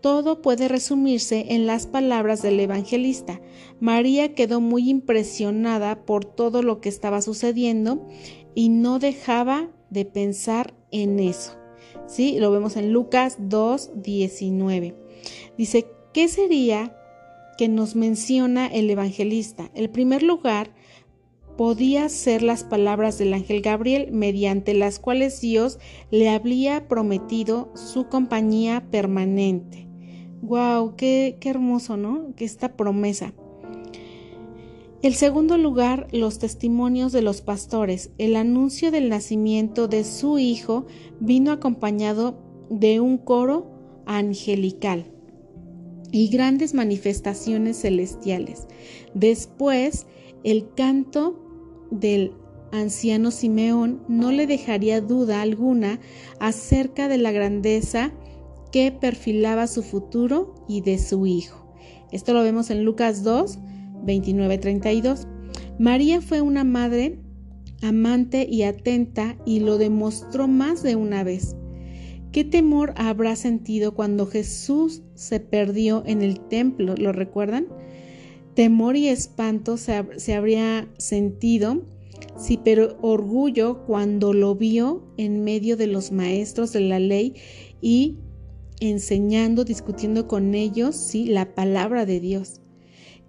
Todo 0.03 0.43
puede 0.43 0.67
resumirse 0.67 1.47
en 1.51 1.69
las 1.69 1.87
palabras 1.87 2.43
del 2.43 2.59
evangelista. 2.59 3.41
María 3.79 4.35
quedó 4.35 4.61
muy 4.61 4.91
impresionada 4.91 6.05
por 6.05 6.25
todo 6.25 6.65
lo 6.65 6.81
que 6.81 6.89
estaba 6.89 7.23
sucediendo 7.23 8.05
y 8.53 8.69
no 8.69 8.99
dejaba 8.99 9.71
de 9.91 10.05
pensar 10.05 10.75
en 10.91 11.21
eso. 11.21 11.57
¿Sí? 12.09 12.37
Lo 12.41 12.51
vemos 12.51 12.77
en 12.77 12.93
Lucas 12.93 13.37
2, 13.39 14.03
19. 14.03 14.97
Dice, 15.57 15.87
¿qué 16.13 16.27
sería 16.27 16.97
que 17.57 17.69
nos 17.69 17.95
menciona 17.95 18.67
el 18.67 18.91
evangelista? 18.91 19.71
El 19.73 19.89
primer 19.89 20.25
lugar 20.25 20.75
podía 21.57 22.09
ser 22.09 22.43
las 22.43 22.65
palabras 22.65 23.19
del 23.19 23.35
ángel 23.35 23.61
Gabriel, 23.61 24.11
mediante 24.11 24.75
las 24.75 24.99
cuales 24.99 25.41
Dios 25.41 25.79
le 26.11 26.29
había 26.29 26.89
prometido 26.89 27.71
su 27.77 28.09
compañía 28.09 28.89
permanente. 28.91 29.92
¡Wow! 30.43 30.97
Qué, 30.97 31.39
qué 31.41 31.49
hermoso, 31.49 31.97
¿no? 31.97 32.35
Que 32.37 32.45
esta 32.45 32.77
promesa. 32.77 33.33
El 35.03 35.15
segundo 35.15 35.57
lugar, 35.57 36.07
los 36.13 36.39
testimonios 36.39 37.11
de 37.13 37.23
los 37.23 37.41
pastores. 37.41 38.11
El 38.19 38.37
anuncio 38.37 38.91
del 38.91 39.09
nacimiento 39.09 39.89
de 39.89 40.05
su 40.05 40.39
hijo 40.39 40.87
vino 41.19 41.51
acompañado 41.51 42.39
de 42.71 43.01
un 43.01 43.19
coro 43.19 43.71
angelical 44.07 45.07
y 46.13 46.29
grandes 46.29 46.75
manifestaciones 46.75 47.81
celestiales. 47.81 48.69
Después, 49.15 50.07
el 50.45 50.73
canto 50.75 51.39
del 51.91 52.33
anciano 52.71 53.31
Simeón 53.31 54.03
no 54.09 54.31
le 54.31 54.47
dejaría 54.47 55.01
duda 55.01 55.43
alguna 55.43 56.01
acerca 56.39 57.09
de 57.09 57.19
la 57.19 57.33
grandeza 57.33 58.13
que 58.73 58.91
perfilaba 58.91 59.67
su 59.69 59.83
futuro 59.83 60.55
y 60.67 60.81
de 60.81 60.99
su 60.99 61.27
hijo. 61.27 61.73
Esto 62.11 62.33
lo 62.33 62.43
vemos 62.43 62.71
en 62.71 62.85
Lucas 62.85 63.23
2, 63.23 63.59
29, 64.05 64.59
32. 64.59 65.29
María 65.79 66.21
fue 66.21 66.41
una 66.41 66.65
madre 66.65 67.21
amante 67.83 68.47
y 68.49 68.63
atenta 68.63 69.37
y 69.45 69.61
lo 69.61 69.79
demostró 69.79 70.49
más 70.49 70.83
de 70.83 70.97
una 70.97 71.23
vez. 71.23 71.55
¿Qué 72.33 72.45
temor 72.45 72.95
habrá 72.97 73.37
sentido 73.37 73.95
cuando 73.95 74.27
Jesús 74.27 75.03
se 75.15 75.39
perdió 75.39 76.03
en 76.07 76.23
el 76.23 76.41
templo? 76.41 76.95
¿Lo 76.97 77.13
recuerdan? 77.13 77.67
Temor 78.55 78.97
y 78.97 79.09
espanto 79.09 79.77
se, 79.77 80.03
se 80.17 80.35
habría 80.35 80.89
sentido, 80.97 81.83
sí, 82.39 82.59
pero 82.63 82.97
orgullo 83.03 83.85
cuando 83.87 84.33
lo 84.33 84.55
vio 84.55 85.05
en 85.19 85.45
medio 85.45 85.77
de 85.77 85.87
los 85.87 86.11
maestros 86.13 86.73
de 86.73 86.81
la 86.81 86.99
ley 86.99 87.35
y 87.83 88.19
enseñando, 88.91 89.65
discutiendo 89.65 90.27
con 90.29 90.55
ellos, 90.55 90.97
sí, 90.97 91.27
la 91.27 91.55
palabra 91.55 92.07
de 92.07 92.21
Dios. 92.21 92.61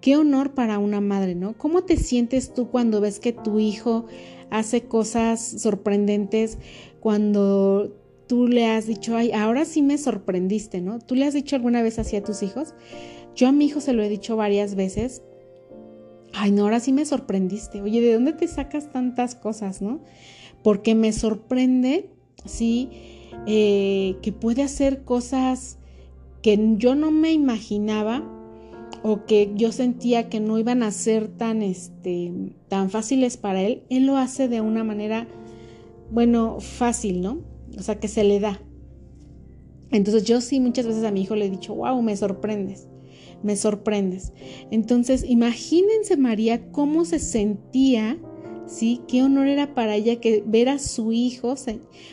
Qué 0.00 0.16
honor 0.16 0.54
para 0.54 0.78
una 0.78 1.00
madre, 1.00 1.34
¿no? 1.34 1.56
¿Cómo 1.56 1.84
te 1.84 1.96
sientes 1.96 2.52
tú 2.52 2.68
cuando 2.68 3.00
ves 3.00 3.20
que 3.20 3.32
tu 3.32 3.58
hijo 3.58 4.06
hace 4.50 4.82
cosas 4.82 5.40
sorprendentes, 5.40 6.58
cuando 7.00 7.96
tú 8.26 8.46
le 8.46 8.66
has 8.66 8.86
dicho, 8.86 9.16
ay, 9.16 9.32
ahora 9.32 9.64
sí 9.64 9.82
me 9.82 9.98
sorprendiste, 9.98 10.80
¿no? 10.80 10.98
¿Tú 10.98 11.14
le 11.14 11.24
has 11.24 11.34
dicho 11.34 11.56
alguna 11.56 11.82
vez 11.82 11.98
así 11.98 12.16
a 12.16 12.22
tus 12.22 12.42
hijos? 12.42 12.74
Yo 13.34 13.48
a 13.48 13.52
mi 13.52 13.66
hijo 13.66 13.80
se 13.80 13.92
lo 13.92 14.02
he 14.02 14.08
dicho 14.08 14.36
varias 14.36 14.74
veces. 14.74 15.22
Ay, 16.32 16.50
no, 16.52 16.64
ahora 16.64 16.80
sí 16.80 16.92
me 16.92 17.04
sorprendiste. 17.04 17.80
Oye, 17.80 18.00
¿de 18.00 18.14
dónde 18.14 18.32
te 18.32 18.48
sacas 18.48 18.92
tantas 18.92 19.34
cosas, 19.34 19.82
no? 19.82 20.02
Porque 20.62 20.94
me 20.94 21.12
sorprende, 21.12 22.10
sí, 22.44 22.90
eh, 23.46 24.16
que 24.22 24.32
puede 24.32 24.62
hacer 24.62 25.04
cosas 25.04 25.78
que 26.42 26.58
yo 26.76 26.94
no 26.94 27.10
me 27.10 27.32
imaginaba 27.32 28.22
o 29.02 29.24
que 29.26 29.52
yo 29.54 29.72
sentía 29.72 30.28
que 30.28 30.40
no 30.40 30.58
iban 30.58 30.82
a 30.82 30.90
ser 30.90 31.28
tan, 31.28 31.62
este, 31.62 32.32
tan 32.68 32.90
fáciles 32.90 33.36
para 33.36 33.62
él, 33.62 33.82
él 33.90 34.06
lo 34.06 34.16
hace 34.16 34.48
de 34.48 34.60
una 34.60 34.84
manera, 34.84 35.28
bueno, 36.10 36.58
fácil, 36.60 37.20
¿no? 37.20 37.40
O 37.78 37.82
sea, 37.82 37.98
que 38.00 38.08
se 38.08 38.24
le 38.24 38.40
da. 38.40 38.60
Entonces 39.90 40.24
yo 40.24 40.40
sí 40.40 40.58
muchas 40.58 40.86
veces 40.86 41.04
a 41.04 41.10
mi 41.10 41.22
hijo 41.22 41.36
le 41.36 41.46
he 41.46 41.50
dicho, 41.50 41.74
wow, 41.74 42.00
me 42.02 42.16
sorprendes, 42.16 42.88
me 43.42 43.56
sorprendes. 43.56 44.32
Entonces 44.70 45.24
imagínense 45.28 46.16
María 46.16 46.70
cómo 46.72 47.04
se 47.04 47.18
sentía 47.18 48.18
¿sí? 48.66 49.00
Qué 49.08 49.22
honor 49.22 49.46
era 49.46 49.74
para 49.74 49.94
ella 49.96 50.16
que 50.16 50.42
ver 50.46 50.68
a 50.68 50.78
su 50.78 51.12
hijo 51.12 51.54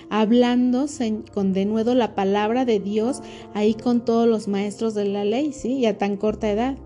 hablando 0.09 0.85
con 1.33 1.53
de 1.53 1.65
nuevo 1.65 1.93
la 1.93 2.15
palabra 2.15 2.65
de 2.65 2.79
Dios 2.79 3.21
ahí 3.53 3.73
con 3.73 4.05
todos 4.05 4.27
los 4.27 4.47
maestros 4.47 4.93
de 4.93 5.05
la 5.05 5.25
ley, 5.25 5.53
¿sí? 5.53 5.73
Y 5.73 5.85
a 5.85 5.97
tan 5.97 6.17
corta 6.17 6.51
edad. 6.51 6.77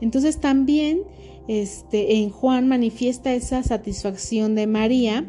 Entonces 0.00 0.40
también 0.40 1.02
este, 1.46 2.16
en 2.16 2.30
Juan 2.30 2.68
manifiesta 2.68 3.34
esa 3.34 3.62
satisfacción 3.62 4.54
de 4.54 4.66
María, 4.66 5.26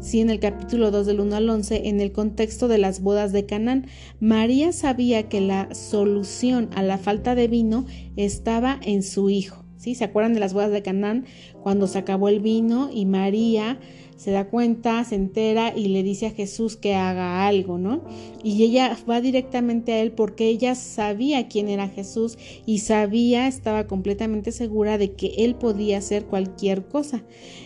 ¿sí? 0.00 0.20
En 0.20 0.30
el 0.30 0.38
capítulo 0.38 0.90
2 0.90 1.06
del 1.06 1.20
1 1.20 1.36
al 1.36 1.50
11, 1.50 1.88
en 1.88 2.00
el 2.00 2.12
contexto 2.12 2.68
de 2.68 2.78
las 2.78 3.00
bodas 3.00 3.32
de 3.32 3.46
Canaán. 3.46 3.86
María 4.20 4.72
sabía 4.72 5.28
que 5.28 5.40
la 5.40 5.74
solución 5.74 6.70
a 6.74 6.82
la 6.82 6.98
falta 6.98 7.34
de 7.34 7.48
vino 7.48 7.84
estaba 8.16 8.78
en 8.82 9.02
su 9.02 9.28
hijo. 9.28 9.65
¿Se 9.94 10.04
acuerdan 10.04 10.34
de 10.34 10.40
las 10.40 10.54
bodas 10.54 10.70
de 10.70 10.82
Canaán? 10.82 11.26
Cuando 11.62 11.86
se 11.86 11.98
acabó 11.98 12.28
el 12.28 12.40
vino 12.40 12.90
y 12.92 13.06
María 13.06 13.78
se 14.16 14.30
da 14.30 14.48
cuenta, 14.48 15.04
se 15.04 15.14
entera 15.14 15.76
y 15.76 15.88
le 15.88 16.02
dice 16.02 16.26
a 16.26 16.30
Jesús 16.30 16.76
que 16.76 16.94
haga 16.94 17.46
algo, 17.46 17.78
¿no? 17.78 18.02
Y 18.42 18.62
ella 18.62 18.96
va 19.08 19.20
directamente 19.20 19.92
a 19.92 20.00
él 20.00 20.12
porque 20.12 20.48
ella 20.48 20.74
sabía 20.74 21.48
quién 21.48 21.68
era 21.68 21.88
Jesús 21.88 22.38
y 22.64 22.78
sabía, 22.78 23.46
estaba 23.46 23.86
completamente 23.86 24.52
segura 24.52 24.96
de 24.96 25.12
que 25.12 25.34
él 25.38 25.54
podía 25.54 25.98
hacer 25.98 26.24
cualquier 26.24 26.86
cosa. 26.86 27.24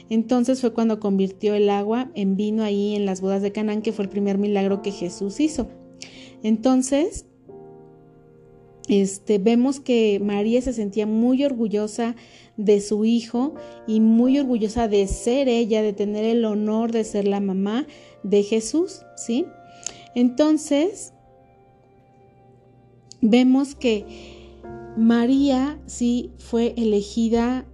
Entonces 0.08 0.60
fue 0.60 0.74
cuando 0.74 0.98
convirtió 0.98 1.54
el 1.54 1.70
agua 1.70 2.10
en 2.14 2.36
vino 2.36 2.64
ahí 2.64 2.96
en 2.96 3.06
las 3.06 3.20
bodas 3.20 3.42
de 3.42 3.52
Canaán, 3.52 3.82
que 3.82 3.92
fue 3.92 4.04
el 4.04 4.10
primer 4.10 4.36
milagro 4.36 4.82
que 4.82 4.90
Jesús 4.90 5.38
hizo. 5.38 5.68
Entonces, 6.42 7.26
este, 8.90 9.38
vemos 9.38 9.78
que 9.78 10.20
María 10.20 10.60
se 10.60 10.72
sentía 10.72 11.06
muy 11.06 11.44
orgullosa 11.44 12.16
de 12.56 12.80
su 12.80 13.04
hijo 13.04 13.54
y 13.86 14.00
muy 14.00 14.36
orgullosa 14.36 14.88
de 14.88 15.06
ser 15.06 15.48
ella, 15.48 15.80
de 15.80 15.92
tener 15.92 16.24
el 16.24 16.44
honor 16.44 16.90
de 16.90 17.04
ser 17.04 17.28
la 17.28 17.38
mamá 17.38 17.86
de 18.24 18.42
Jesús, 18.42 19.02
¿sí? 19.16 19.46
Entonces, 20.16 21.12
vemos 23.20 23.76
que 23.76 24.04
María 24.96 25.78
sí 25.86 26.32
fue 26.38 26.74
elegida 26.76 27.64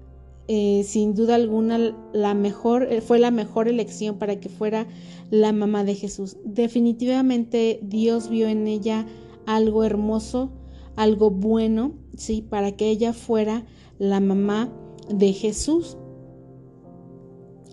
eh, 0.49 0.85
sin 0.85 1.15
duda 1.15 1.37
alguna 1.37 1.97
la 2.13 2.35
mejor, 2.35 2.93
eh, 2.93 3.01
fue 3.01 3.19
la 3.19 3.31
mejor 3.31 3.69
elección 3.69 4.19
para 4.19 4.39
que 4.39 4.51
fuera 4.51 4.87
la 5.31 5.55
mamá 5.55 5.83
de 5.83 5.95
Jesús. 5.95 6.37
Definitivamente 6.45 7.81
Dios 7.83 8.29
vio 8.29 8.49
en 8.49 8.67
ella 8.67 9.07
algo 9.47 9.83
hermoso, 9.83 10.53
algo 10.97 11.31
bueno, 11.31 11.93
¿sí? 12.17 12.43
Para 12.43 12.73
que 12.73 12.89
ella 12.89 13.13
fuera 13.13 13.65
la 13.99 14.21
mamá 14.21 14.73
de 15.09 15.33
Jesús. 15.33 15.97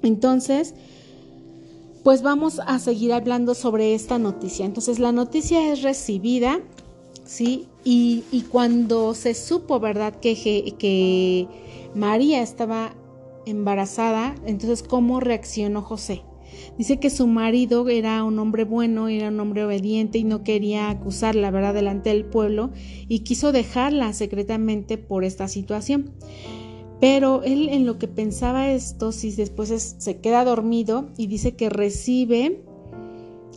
Entonces, 0.02 0.76
pues 2.04 2.22
vamos 2.22 2.60
a 2.66 2.80
seguir 2.80 3.14
hablando 3.14 3.56
sobre 3.56 3.96
esta 3.96 4.20
noticia. 4.20 4.66
Entonces, 4.66 5.00
la 5.00 5.12
noticia 5.12 5.72
es 5.72 5.82
recibida, 5.82 6.60
¿sí? 7.24 7.68
Y, 7.84 8.24
y 8.32 8.42
cuando 8.42 9.14
se 9.14 9.34
supo, 9.34 9.80
¿verdad? 9.80 10.14
Que, 10.20 10.76
que 10.78 11.48
María 11.96 12.42
estaba 12.42 12.94
embarazada, 13.46 14.36
entonces, 14.46 14.84
¿cómo 14.84 15.20
reaccionó 15.20 15.82
José? 15.82 16.24
Dice 16.78 17.00
que 17.00 17.10
su 17.10 17.28
marido 17.28 17.88
era 17.90 18.24
un 18.24 18.40
hombre 18.40 18.64
bueno, 18.64 19.08
era 19.08 19.30
un 19.30 19.40
hombre 19.40 19.64
obediente 19.64 20.18
y 20.18 20.24
no 20.24 20.44
quería 20.44 20.90
acusarla, 20.90 21.52
¿verdad?, 21.52 21.74
delante 21.74 22.10
del 22.10 22.26
pueblo 22.26 22.72
y 23.08 23.20
quiso 23.20 23.52
dejarla 23.52 24.14
secretamente 24.14 24.98
por 24.98 25.24
esta 25.24 25.48
situación. 25.48 26.12
Pero 27.00 27.44
él 27.44 27.68
en 27.70 27.86
lo 27.86 28.00
que 28.00 28.08
pensaba 28.08 28.72
esto, 28.72 29.12
si 29.12 29.32
después 29.32 29.70
se 29.98 30.22
queda 30.22 30.46
dormido 30.46 31.10
y 31.18 31.28
dice 31.28 31.56
que 31.56 31.70
recibe, 31.70 32.64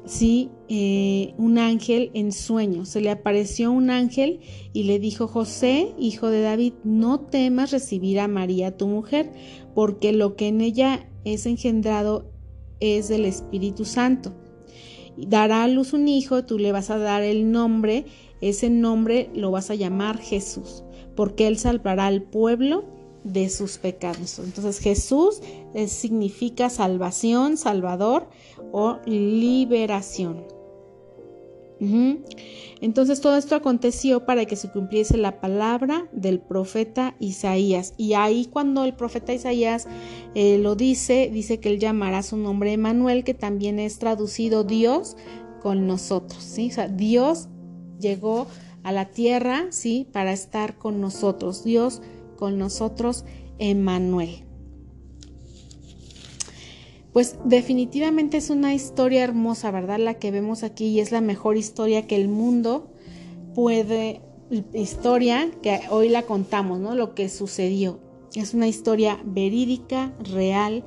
sí, 0.04 0.50
eh, 0.68 1.34
un 1.36 1.58
ángel 1.58 2.10
en 2.14 2.32
sueño. 2.32 2.84
Se 2.84 3.00
le 3.00 3.10
apareció 3.10 3.70
un 3.70 3.90
ángel 3.90 4.40
y 4.72 4.84
le 4.84 4.98
dijo, 4.98 5.28
José, 5.28 5.94
hijo 5.98 6.28
de 6.28 6.40
David, 6.40 6.72
no 6.82 7.20
temas 7.20 7.70
recibir 7.70 8.18
a 8.20 8.28
María 8.28 8.76
tu 8.76 8.88
mujer, 8.88 9.32
porque 9.74 10.12
lo 10.12 10.34
que 10.34 10.48
en 10.48 10.60
ella 10.60 11.08
es 11.24 11.46
engendrado 11.46 12.32
es 12.80 13.08
del 13.08 13.24
Espíritu 13.24 13.84
Santo. 13.84 14.34
Dará 15.16 15.64
a 15.64 15.68
luz 15.68 15.92
un 15.92 16.08
hijo, 16.08 16.44
tú 16.44 16.58
le 16.58 16.72
vas 16.72 16.90
a 16.90 16.98
dar 16.98 17.22
el 17.22 17.50
nombre, 17.50 18.04
ese 18.40 18.68
nombre 18.68 19.30
lo 19.34 19.50
vas 19.50 19.70
a 19.70 19.74
llamar 19.74 20.18
Jesús, 20.18 20.84
porque 21.14 21.46
él 21.46 21.58
salvará 21.58 22.06
al 22.06 22.22
pueblo 22.22 22.84
de 23.24 23.48
sus 23.48 23.78
pecados. 23.78 24.38
Entonces 24.38 24.78
Jesús 24.78 25.40
eh, 25.74 25.88
significa 25.88 26.70
salvación, 26.70 27.56
salvador 27.56 28.28
o 28.72 28.98
liberación. 29.06 30.55
Entonces 31.78 33.20
todo 33.20 33.36
esto 33.36 33.54
aconteció 33.54 34.24
para 34.24 34.46
que 34.46 34.56
se 34.56 34.70
cumpliese 34.70 35.16
la 35.16 35.40
palabra 35.40 36.08
del 36.12 36.40
profeta 36.40 37.14
Isaías. 37.18 37.94
Y 37.96 38.14
ahí 38.14 38.46
cuando 38.46 38.84
el 38.84 38.94
profeta 38.94 39.34
Isaías 39.34 39.86
eh, 40.34 40.58
lo 40.58 40.74
dice, 40.74 41.30
dice 41.32 41.60
que 41.60 41.70
él 41.70 41.78
llamará 41.78 42.22
su 42.22 42.36
nombre 42.36 42.72
Emanuel, 42.72 43.24
que 43.24 43.34
también 43.34 43.78
es 43.78 43.98
traducido 43.98 44.64
Dios 44.64 45.16
con 45.60 45.86
nosotros. 45.86 46.42
¿sí? 46.42 46.68
O 46.70 46.74
sea, 46.74 46.88
Dios 46.88 47.48
llegó 47.98 48.46
a 48.82 48.92
la 48.92 49.06
tierra, 49.06 49.66
¿sí? 49.70 50.06
Para 50.12 50.32
estar 50.32 50.78
con 50.78 51.00
nosotros. 51.00 51.64
Dios 51.64 52.02
con 52.36 52.58
nosotros 52.58 53.24
Emmanuel. 53.58 54.45
Pues 57.16 57.38
definitivamente 57.46 58.36
es 58.36 58.50
una 58.50 58.74
historia 58.74 59.24
hermosa, 59.24 59.70
¿verdad? 59.70 59.98
La 59.98 60.18
que 60.18 60.30
vemos 60.30 60.62
aquí 60.62 60.88
y 60.88 61.00
es 61.00 61.12
la 61.12 61.22
mejor 61.22 61.56
historia 61.56 62.06
que 62.06 62.14
el 62.14 62.28
mundo 62.28 62.92
puede, 63.54 64.20
historia 64.74 65.50
que 65.62 65.80
hoy 65.88 66.10
la 66.10 66.24
contamos, 66.24 66.78
¿no? 66.78 66.94
Lo 66.94 67.14
que 67.14 67.30
sucedió. 67.30 68.00
Es 68.34 68.52
una 68.52 68.68
historia 68.68 69.18
verídica, 69.24 70.12
real, 70.30 70.84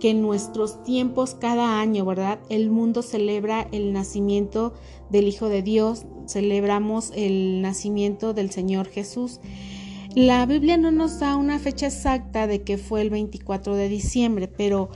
que 0.00 0.10
en 0.10 0.20
nuestros 0.20 0.84
tiempos 0.84 1.34
cada 1.34 1.80
año, 1.80 2.04
¿verdad? 2.04 2.40
El 2.50 2.68
mundo 2.68 3.00
celebra 3.00 3.66
el 3.72 3.94
nacimiento 3.94 4.74
del 5.08 5.28
Hijo 5.28 5.48
de 5.48 5.62
Dios, 5.62 6.04
celebramos 6.26 7.10
el 7.16 7.62
nacimiento 7.62 8.34
del 8.34 8.50
Señor 8.50 8.86
Jesús 8.86 9.40
la 10.14 10.44
Biblia 10.44 10.76
no 10.76 10.90
nos 10.90 11.20
da 11.20 11.36
una 11.36 11.60
fecha 11.60 11.86
exacta 11.86 12.48
de 12.48 12.62
que 12.62 12.78
fue 12.78 13.00
el 13.00 13.10
24 13.10 13.76
de 13.76 13.88
diciembre, 13.88 14.48
pero 14.48 14.90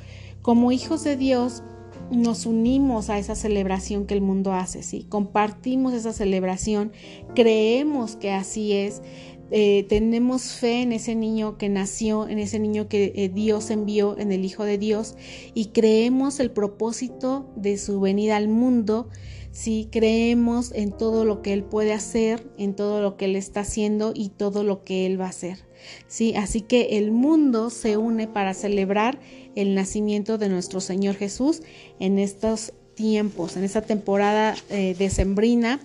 como 0.44 0.72
hijos 0.72 1.02
de 1.04 1.16
Dios 1.16 1.62
nos 2.10 2.44
unimos 2.44 3.08
a 3.08 3.18
esa 3.18 3.34
celebración 3.34 4.06
que 4.06 4.12
el 4.12 4.20
mundo 4.20 4.52
hace, 4.52 4.82
¿sí? 4.82 5.06
Compartimos 5.08 5.94
esa 5.94 6.12
celebración, 6.12 6.92
creemos 7.34 8.16
que 8.16 8.30
así 8.30 8.74
es, 8.74 9.00
eh, 9.56 9.86
tenemos 9.88 10.54
fe 10.54 10.82
en 10.82 10.90
ese 10.90 11.14
niño 11.14 11.58
que 11.58 11.68
nació, 11.68 12.26
en 12.26 12.40
ese 12.40 12.58
niño 12.58 12.88
que 12.88 13.12
eh, 13.14 13.28
Dios 13.28 13.70
envió, 13.70 14.18
en 14.18 14.32
el 14.32 14.44
Hijo 14.44 14.64
de 14.64 14.78
Dios, 14.78 15.14
y 15.54 15.66
creemos 15.66 16.40
el 16.40 16.50
propósito 16.50 17.48
de 17.54 17.78
su 17.78 18.00
venida 18.00 18.36
al 18.36 18.48
mundo 18.48 19.08
si 19.52 19.86
creemos 19.92 20.72
en 20.74 20.90
todo 20.90 21.24
lo 21.24 21.40
que 21.40 21.52
Él 21.52 21.62
puede 21.62 21.92
hacer, 21.92 22.50
en 22.58 22.74
todo 22.74 23.00
lo 23.00 23.16
que 23.16 23.26
Él 23.26 23.36
está 23.36 23.60
haciendo 23.60 24.10
y 24.12 24.30
todo 24.30 24.64
lo 24.64 24.82
que 24.82 25.06
Él 25.06 25.20
va 25.20 25.26
a 25.26 25.28
hacer. 25.28 25.58
¿sí? 26.08 26.34
Así 26.34 26.60
que 26.60 26.98
el 26.98 27.12
mundo 27.12 27.70
se 27.70 27.96
une 27.96 28.26
para 28.26 28.54
celebrar 28.54 29.20
el 29.54 29.76
nacimiento 29.76 30.36
de 30.36 30.48
nuestro 30.48 30.80
Señor 30.80 31.14
Jesús 31.14 31.62
en 32.00 32.18
estos 32.18 32.72
tiempos, 32.96 33.56
en 33.56 33.62
esta 33.62 33.82
temporada 33.82 34.56
eh, 34.68 34.96
decembrina, 34.98 35.78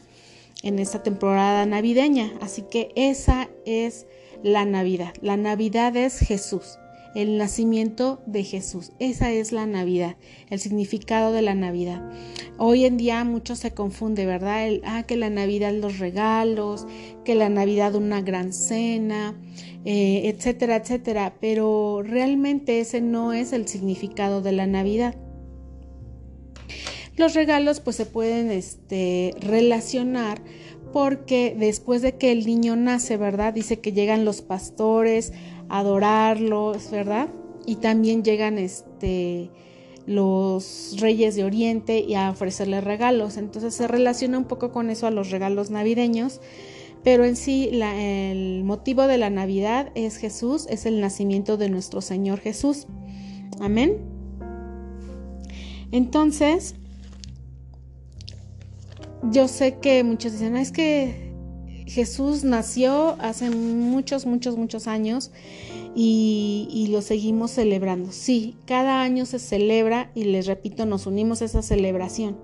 en 0.64 0.80
esta 0.80 1.04
temporada 1.04 1.66
navideña. 1.66 2.34
Así 2.42 2.64
que 2.64 2.92
esa 2.96 3.50
es 3.66 4.08
la 4.44 4.66
Navidad. 4.66 5.14
La 5.22 5.38
Navidad 5.38 5.96
es 5.96 6.20
Jesús 6.20 6.80
el 7.16 7.38
nacimiento 7.38 8.22
de 8.26 8.44
Jesús. 8.44 8.92
Esa 9.00 9.32
es 9.32 9.52
la 9.52 9.66
Navidad, 9.66 10.18
el 10.50 10.60
significado 10.60 11.32
de 11.32 11.42
la 11.42 11.56
Navidad. 11.56 12.02
Hoy 12.58 12.86
en 12.86 12.98
día 12.98 13.24
mucho 13.24 13.56
se 13.56 13.72
confunde, 13.72 14.26
¿verdad? 14.26 14.68
El, 14.68 14.82
ah, 14.86 15.04
que 15.04 15.18
la 15.18 15.30
Navidad 15.30 15.74
los 15.74 16.00
regalos, 16.00 16.86
que 17.24 17.36
la 17.36 17.50
Navidad 17.50 17.96
una 17.96 18.22
gran 18.22 18.54
cena, 18.54 19.40
eh, 19.86 20.22
etcétera, 20.26 20.78
etcétera. 20.78 21.36
Pero 21.40 22.04
realmente 22.04 22.80
ese 22.80 23.02
no 23.02 23.34
es 23.34 23.54
el 23.54 23.68
significado 23.68 24.42
de 24.42 24.52
la 24.52 24.68
Navidad. 24.68 25.16
Los 27.20 27.34
regalos 27.34 27.82
pues 27.82 27.98
se 27.98 28.06
pueden 28.06 28.50
este, 28.50 29.36
relacionar 29.42 30.42
porque 30.94 31.54
después 31.60 32.02
de 32.02 32.16
que 32.16 32.32
el 32.32 32.46
niño 32.46 32.78
nace, 32.78 33.18
¿verdad? 33.18 33.54
Dice 33.54 33.82
que 33.82 33.92
llegan 33.92 34.24
los 34.24 34.42
pastores 34.42 35.34
adorarlos, 35.68 36.90
¿verdad? 36.92 37.28
Y 37.66 37.76
también 37.76 38.24
llegan 38.24 38.58
este 38.58 39.52
los 40.06 40.96
reyes 41.02 41.36
de 41.36 41.44
Oriente 41.44 42.00
y 42.00 42.16
a 42.16 42.30
ofrecerles 42.30 42.86
regalos. 42.86 43.36
Entonces 43.36 43.74
se 43.76 43.90
relaciona 43.90 44.38
un 44.38 44.46
poco 44.46 44.72
con 44.72 44.90
eso 44.90 45.06
a 45.06 45.12
los 45.12 45.30
regalos 45.30 45.72
navideños, 45.72 46.40
pero 47.04 47.26
en 47.26 47.36
sí 47.36 47.70
el 47.74 48.64
motivo 48.64 49.08
de 49.08 49.18
la 49.18 49.30
Navidad 49.30 49.92
es 49.94 50.16
Jesús, 50.16 50.68
es 50.70 50.86
el 50.86 51.02
nacimiento 51.02 51.58
de 51.58 51.70
nuestro 51.70 52.00
Señor 52.00 52.40
Jesús. 52.40 52.88
Amén. 53.60 53.98
Entonces, 55.92 56.76
yo 59.24 59.48
sé 59.48 59.78
que 59.80 60.04
muchos 60.04 60.34
dicen, 60.34 60.56
es 60.56 60.72
que 60.72 61.30
Jesús 61.86 62.44
nació 62.44 63.16
hace 63.20 63.50
muchos, 63.50 64.26
muchos, 64.26 64.58
muchos 64.58 64.88
años 64.88 65.32
y, 65.96 66.88
lo 66.92 67.02
seguimos 67.02 67.52
celebrando. 67.52 68.12
Sí, 68.12 68.56
cada 68.66 69.02
año 69.02 69.26
se 69.26 69.40
celebra 69.40 70.12
y 70.16 70.26
les 70.26 70.46
repito, 70.46 70.86
nos 70.86 71.08
unimos 71.08 71.42
a 71.42 71.46
esa 71.46 71.62
celebración. 71.62 72.38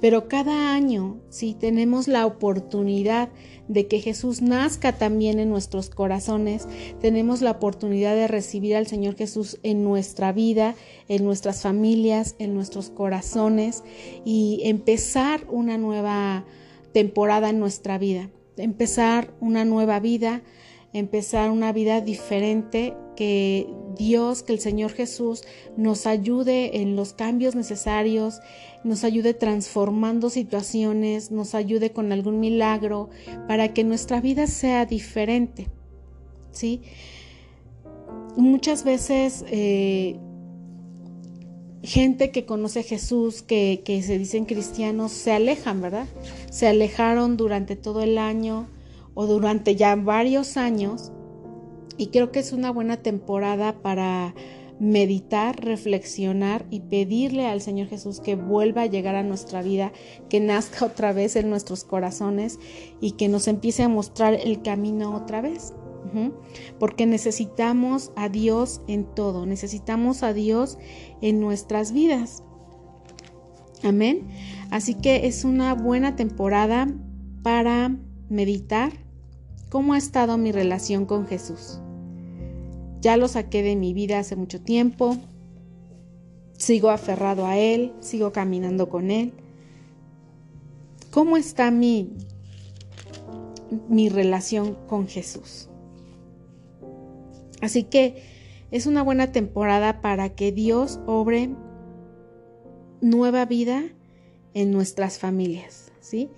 Pero 0.00 0.28
cada 0.28 0.74
año, 0.74 1.20
sí, 1.28 1.54
tenemos 1.58 2.08
la 2.08 2.26
oportunidad 2.26 3.30
de 3.68 3.86
que 3.86 4.00
Jesús 4.00 4.42
nazca 4.42 4.92
también 4.92 5.38
en 5.38 5.50
nuestros 5.50 5.90
corazones, 5.90 6.68
tenemos 7.00 7.42
la 7.42 7.52
oportunidad 7.52 8.14
de 8.14 8.28
recibir 8.28 8.76
al 8.76 8.86
Señor 8.86 9.16
Jesús 9.16 9.58
en 9.62 9.82
nuestra 9.82 10.32
vida, 10.32 10.74
en 11.08 11.24
nuestras 11.24 11.62
familias, 11.62 12.36
en 12.38 12.54
nuestros 12.54 12.90
corazones 12.90 13.82
y 14.24 14.60
empezar 14.64 15.46
una 15.50 15.78
nueva 15.78 16.44
temporada 16.92 17.50
en 17.50 17.58
nuestra 17.58 17.98
vida 17.98 18.30
empezar 18.56 19.34
una 19.40 19.64
nueva 19.64 20.00
vida, 20.00 20.42
empezar 20.98 21.50
una 21.50 21.72
vida 21.72 22.00
diferente, 22.00 22.94
que 23.16 23.66
Dios, 23.96 24.42
que 24.42 24.52
el 24.52 24.60
Señor 24.60 24.92
Jesús 24.92 25.42
nos 25.76 26.06
ayude 26.06 26.82
en 26.82 26.96
los 26.96 27.12
cambios 27.12 27.54
necesarios, 27.54 28.40
nos 28.84 29.04
ayude 29.04 29.34
transformando 29.34 30.30
situaciones, 30.30 31.30
nos 31.30 31.54
ayude 31.54 31.90
con 31.90 32.12
algún 32.12 32.40
milagro 32.40 33.10
para 33.48 33.72
que 33.72 33.84
nuestra 33.84 34.20
vida 34.20 34.46
sea 34.46 34.86
diferente. 34.86 35.68
¿Sí? 36.52 36.82
Muchas 38.36 38.84
veces 38.84 39.44
eh, 39.48 40.18
gente 41.82 42.30
que 42.30 42.44
conoce 42.44 42.80
a 42.80 42.82
Jesús, 42.82 43.42
que, 43.42 43.82
se 44.04 44.18
dicen 44.18 44.44
cristianos, 44.44 45.12
se 45.12 45.32
alejan, 45.32 45.80
¿verdad? 45.80 46.06
Se 46.50 46.66
alejaron 46.66 47.36
durante 47.36 47.76
todo 47.76 48.02
el 48.02 48.18
año 48.18 48.68
o 49.16 49.26
durante 49.26 49.74
ya 49.74 49.96
varios 49.96 50.56
años 50.56 51.10
y 51.96 52.08
creo 52.08 52.30
que 52.30 52.38
es 52.38 52.52
una 52.52 52.70
buena 52.70 52.98
temporada 52.98 53.82
para 53.82 54.36
meditar, 54.78 55.58
reflexionar 55.58 56.66
y 56.70 56.80
pedirle 56.80 57.46
al 57.46 57.60
Señor 57.60 57.88
Jesús 57.88 58.20
que 58.20 58.36
vuelva 58.36 58.82
a 58.82 58.86
llegar 58.86 59.16
a 59.16 59.24
nuestra 59.24 59.62
vida, 59.62 59.90
que 60.28 60.38
nazca 60.38 60.84
otra 60.86 61.12
vez 61.12 61.34
en 61.34 61.50
nuestros 61.50 61.82
corazones 61.82 62.60
y 63.00 63.12
que 63.12 63.26
nos 63.26 63.48
empiece 63.48 63.82
a 63.82 63.88
mostrar 63.88 64.34
el 64.34 64.62
camino 64.62 65.16
otra 65.16 65.40
vez 65.40 65.72
porque 66.78 67.06
necesitamos 67.06 68.12
a 68.16 68.28
Dios 68.28 68.80
en 68.86 69.04
todo, 69.04 69.46
necesitamos 69.46 70.22
a 70.22 70.32
Dios 70.32 70.78
en 71.20 71.40
nuestras 71.40 71.92
vidas. 71.92 72.42
Amén. 73.82 74.26
Así 74.70 74.94
que 74.94 75.26
es 75.26 75.44
una 75.44 75.74
buena 75.74 76.16
temporada 76.16 76.88
para 77.42 77.94
meditar 78.28 78.92
cómo 79.68 79.94
ha 79.94 79.98
estado 79.98 80.38
mi 80.38 80.52
relación 80.52 81.06
con 81.06 81.26
Jesús. 81.26 81.80
Ya 83.00 83.16
lo 83.16 83.28
saqué 83.28 83.62
de 83.62 83.76
mi 83.76 83.92
vida 83.92 84.18
hace 84.18 84.36
mucho 84.36 84.60
tiempo, 84.60 85.16
sigo 86.56 86.90
aferrado 86.90 87.46
a 87.46 87.58
Él, 87.58 87.92
sigo 88.00 88.32
caminando 88.32 88.88
con 88.88 89.10
Él. 89.10 89.32
¿Cómo 91.10 91.36
está 91.36 91.70
mi, 91.70 92.12
mi 93.88 94.08
relación 94.08 94.76
con 94.86 95.08
Jesús? 95.08 95.68
Así 97.60 97.84
que 97.84 98.22
es 98.70 98.86
una 98.86 99.02
buena 99.02 99.32
temporada 99.32 100.00
para 100.00 100.30
que 100.30 100.52
Dios 100.52 101.00
obre 101.06 101.50
nueva 103.00 103.44
vida 103.44 103.84
en 104.54 104.72
nuestras 104.72 105.18
familias, 105.18 105.92
¿sí? 106.00 106.30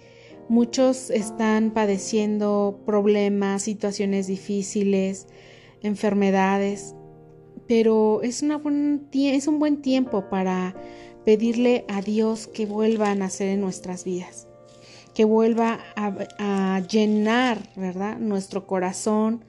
Muchos 0.48 1.10
están 1.10 1.72
padeciendo 1.72 2.80
problemas, 2.86 3.62
situaciones 3.62 4.26
difíciles, 4.26 5.26
enfermedades, 5.82 6.94
pero 7.66 8.22
es, 8.22 8.42
un 8.42 9.58
buen 9.58 9.82
tiempo 9.82 10.30
para 10.30 10.74
pedirle 11.26 11.84
a 11.88 12.00
Dios 12.00 12.46
que 12.46 12.64
vuelva 12.64 13.10
a 13.10 13.14
nacer 13.14 13.48
en 13.48 13.60
nuestras 13.60 14.04
vidas, 14.04 14.48
que 15.14 15.26
vuelva 15.26 15.80
a, 15.96 16.14
a 16.38 16.80
llenar, 16.80 17.58
¿verdad? 17.76 18.18
Nuestro 18.18 18.66
corazón, 18.66 19.44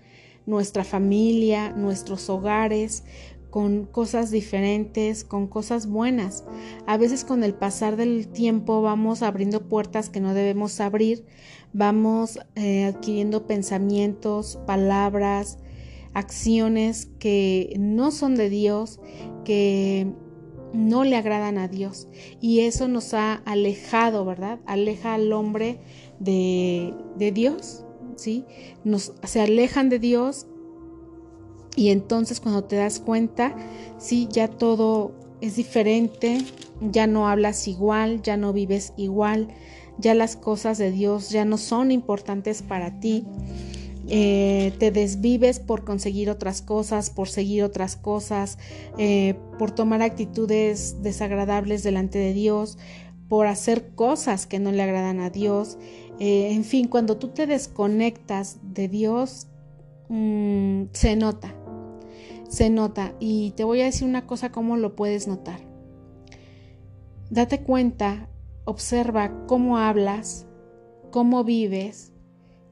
nuestra 0.45 0.83
familia, 0.83 1.71
nuestros 1.71 2.29
hogares, 2.29 3.03
con 3.49 3.85
cosas 3.85 4.31
diferentes, 4.31 5.23
con 5.23 5.47
cosas 5.47 5.87
buenas. 5.87 6.43
A 6.85 6.97
veces 6.97 7.23
con 7.25 7.43
el 7.43 7.53
pasar 7.53 7.95
del 7.95 8.27
tiempo 8.27 8.81
vamos 8.81 9.21
abriendo 9.21 9.67
puertas 9.67 10.09
que 10.09 10.19
no 10.19 10.33
debemos 10.33 10.79
abrir, 10.79 11.25
vamos 11.73 12.39
eh, 12.55 12.85
adquiriendo 12.85 13.47
pensamientos, 13.47 14.59
palabras, 14.67 15.57
acciones 16.13 17.09
que 17.19 17.75
no 17.79 18.11
son 18.11 18.35
de 18.35 18.49
Dios, 18.49 18.99
que 19.45 20.13
no 20.73 21.03
le 21.03 21.15
agradan 21.15 21.57
a 21.57 21.67
Dios. 21.67 22.07
Y 22.39 22.61
eso 22.61 22.87
nos 22.87 23.13
ha 23.13 23.35
alejado, 23.45 24.25
¿verdad? 24.25 24.59
Aleja 24.65 25.15
al 25.15 25.31
hombre 25.33 25.79
de, 26.19 26.93
de 27.17 27.31
Dios, 27.31 27.85
¿sí? 28.15 28.45
Nos, 28.83 29.13
se 29.23 29.41
alejan 29.41 29.89
de 29.89 29.99
Dios 29.99 30.47
y 31.79 31.91
entonces 31.91 32.41
cuando 32.41 32.65
te 32.65 32.75
das 32.75 32.99
cuenta, 32.99 33.55
sí, 33.97 34.27
ya 34.29 34.49
todo 34.49 35.13
es 35.39 35.55
diferente, 35.55 36.39
ya 36.81 37.07
no 37.07 37.29
hablas 37.29 37.69
igual, 37.69 38.21
ya 38.21 38.35
no 38.35 38.51
vives 38.51 38.91
igual, 38.97 39.47
ya 39.97 40.13
las 40.13 40.35
cosas 40.35 40.77
de 40.77 40.91
Dios 40.91 41.29
ya 41.29 41.45
no 41.45 41.57
son 41.57 41.91
importantes 41.91 42.63
para 42.63 42.99
ti. 42.99 43.25
Eh, 44.09 44.73
te 44.77 44.91
desvives 44.91 45.61
por 45.61 45.85
conseguir 45.85 46.29
otras 46.29 46.61
cosas, 46.61 47.09
por 47.11 47.29
seguir 47.29 47.63
otras 47.63 47.95
cosas, 47.95 48.57
eh, 48.97 49.35
por 49.57 49.71
tomar 49.71 50.01
actitudes 50.01 51.01
desagradables 51.01 51.81
delante 51.81 52.19
de 52.19 52.33
Dios, 52.33 52.77
por 53.29 53.47
hacer 53.47 53.95
cosas 53.95 54.47
que 54.47 54.59
no 54.59 54.73
le 54.73 54.83
agradan 54.83 55.21
a 55.21 55.29
Dios. 55.29 55.77
Eh, 56.19 56.49
en 56.51 56.65
fin, 56.65 56.89
cuando 56.89 57.15
tú 57.15 57.29
te 57.29 57.47
desconectas 57.47 58.57
de 58.63 58.89
Dios, 58.89 59.47
mm, 60.09 60.85
se 60.91 61.15
nota, 61.15 61.55
se 62.49 62.69
nota. 62.69 63.13
Y 63.19 63.51
te 63.51 63.63
voy 63.63 63.79
a 63.81 63.85
decir 63.85 64.05
una 64.07 64.27
cosa, 64.27 64.51
cómo 64.51 64.75
lo 64.75 64.95
puedes 64.95 65.27
notar. 65.27 65.61
Date 67.29 67.63
cuenta, 67.63 68.27
observa 68.65 69.45
cómo 69.45 69.77
hablas, 69.77 70.47
cómo 71.11 71.43
vives, 71.43 72.11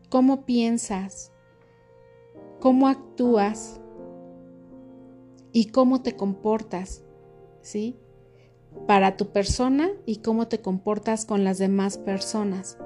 cómo 0.09 0.45
piensas, 0.45 1.31
cómo 2.59 2.87
actúas 2.87 3.79
y 5.53 5.65
cómo 5.65 6.01
te 6.01 6.15
comportas, 6.15 7.03
¿sí? 7.61 7.97
Para 8.87 9.15
tu 9.15 9.31
persona 9.31 9.89
y 10.05 10.17
cómo 10.17 10.47
te 10.47 10.59
comportas 10.59 11.25
con 11.25 11.43
las 11.43 11.59
demás 11.59 11.97
personas. 11.97 12.77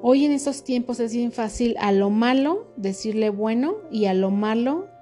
Hoy 0.00 0.24
en 0.24 0.32
estos 0.32 0.64
tiempos 0.64 1.00
es 1.00 1.12
bien 1.12 1.32
fácil 1.32 1.76
a 1.80 1.90
lo 1.90 2.10
malo 2.10 2.72
decirle 2.76 3.30
bueno 3.30 3.76
y 3.90 4.04
a 4.04 4.14
lo 4.14 4.30
malo 4.30 4.93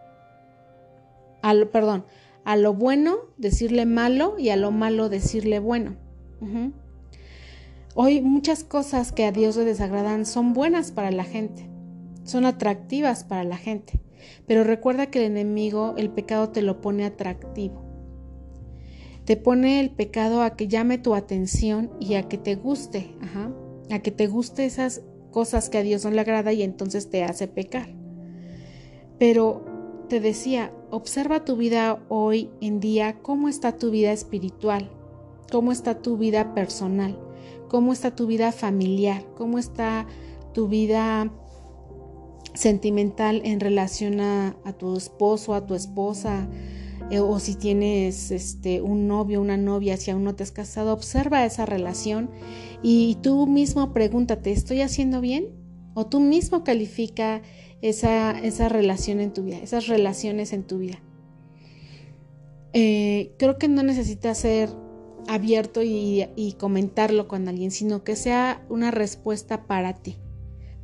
a 1.43 1.55
lo, 1.55 1.71
perdón, 1.71 2.05
a 2.45 2.57
lo 2.57 2.75
bueno 2.75 3.17
decirle 3.37 3.87
malo 3.87 4.37
y 4.39 4.49
a 4.49 4.57
lo 4.57 4.71
malo 4.71 5.09
decirle 5.09 5.59
bueno. 5.59 5.97
Hoy 7.95 8.21
muchas 8.21 8.65
cosas 8.65 9.13
que 9.13 9.25
a 9.25 9.33
Dios 9.33 9.57
le 9.57 9.65
desagradan 9.65 10.27
son 10.27 10.55
buenas 10.55 10.91
para 10.91 11.11
la 11.11 11.25
gente, 11.25 11.69
son 12.25 12.47
atractivas 12.47 13.23
para 13.23 13.45
la 13.45 13.57
gente, 13.57 14.01
pero 14.47 14.65
recuerda 14.65 15.07
que 15.07 15.21
el 15.21 15.27
enemigo, 15.27 15.95
el 15.97 16.11
pecado 16.11 16.49
te 16.49 16.63
lo 16.63 16.81
pone 16.81 17.05
atractivo. 17.05 17.85
Te 19.25 19.37
pone 19.37 19.79
el 19.79 19.91
pecado 19.91 20.43
a 20.43 20.57
que 20.57 20.67
llame 20.67 20.99
tu 20.99 21.15
atención 21.15 21.93
y 22.01 22.15
a 22.15 22.29
que 22.29 22.39
te 22.39 22.57
guste, 22.57 23.15
a 23.91 24.01
que 24.01 24.11
te 24.11 24.27
guste 24.27 24.65
esas 24.65 25.03
cosas 25.31 25.71
que 25.71 25.79
a 25.79 25.83
Dios 25.83 26.05
no 26.05 26.11
le 26.11 26.21
agrada 26.21 26.53
y 26.53 26.63
entonces 26.63 27.09
te 27.09 27.23
hace 27.23 27.47
pecar. 27.47 27.89
Pero 29.19 29.65
te 30.09 30.19
decía, 30.19 30.73
observa 30.93 31.43
tu 31.43 31.57
vida 31.57 32.05
hoy 32.11 32.51
en 32.61 32.79
día, 32.79 33.17
cómo 33.23 33.49
está 33.49 33.79
tu 33.79 33.91
vida 33.91 34.13
espiritual, 34.13 34.91
cómo 35.51 35.73
está 35.73 36.03
tu 36.03 36.19
vida 36.19 36.53
personal, 36.53 37.19
cómo 37.69 37.95
está 37.95 38.15
tu 38.15 38.27
vida 38.27 38.53
familiar, 38.53 39.25
cómo 39.35 39.59
está 39.59 40.07
tu 40.53 40.69
vida 40.69 41.33
sentimental 42.53 43.41
en 43.47 43.61
relación 43.61 44.21
a, 44.21 44.55
tu 44.79 44.95
esposo, 44.95 45.55
a 45.55 45.65
tu 45.65 45.75
esposa, 45.75 46.47
eh, 47.11 47.21
o 47.21 47.39
si 47.41 47.55
tienes 47.55 48.31
este, 48.31 48.83
un 48.83 49.09
novio, 49.09 49.41
una 49.41 49.57
novia, 49.57 49.97
si 49.97 50.11
aún 50.11 50.25
no 50.25 50.35
te 50.35 50.43
has 50.43 50.53
casado, 50.53 50.93
observa 50.93 51.47
esa 51.47 51.65
relación 51.65 52.29
y 52.83 53.17
tú 53.23 53.47
mismo 53.47 53.95
pregúntate, 53.95 54.53
¿estoy 54.53 54.83
haciendo 54.83 55.23
bien? 55.23 55.47
O 55.95 56.05
tú 56.07 56.21
mismo 56.21 56.65
califica 56.65 57.41
esa, 57.83 58.39
esa 58.39 58.69
relación 58.69 59.21
en 59.21 59.33
tu 59.33 59.43
vida, 59.43 59.59
esas 59.59 59.89
relaciones 59.89 60.53
en 60.53 60.63
tu 60.63 60.79
vida. 60.79 61.01
Eh, 62.73 63.33
creo 63.39 63.59
que 63.59 63.69
no 63.69 63.83
necesita 63.83 64.35
ser 64.35 64.71
abierto 65.29 65.83
y, 65.83 66.27
y, 66.37 66.55
comentarlo 66.55 67.29
con 67.29 67.47
alguien, 67.49 67.71
sino 67.71 68.03
que 68.03 68.17
sea 68.17 68.65
una 68.71 68.91
respuesta 68.91 69.67
para 69.67 69.95
ti, 69.95 70.17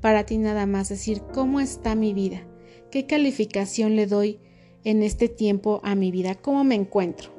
para 0.01 0.27
ti 0.27 0.37
nada 0.37 0.67
más, 0.67 0.91
decir, 0.91 1.23
¿cómo 1.33 1.61
está 1.61 1.95
mi 1.95 2.13
vida? 2.13 2.47
¿Qué 2.91 3.07
calificación 3.07 3.97
le 3.97 4.07
doy 4.07 4.39
en 4.85 5.03
este 5.03 5.29
tiempo 5.29 5.81
a 5.83 5.95
mi 5.95 6.11
vida? 6.11 6.35
¿Cómo 6.35 6.63
me 6.63 6.75
encuentro? 6.75 7.31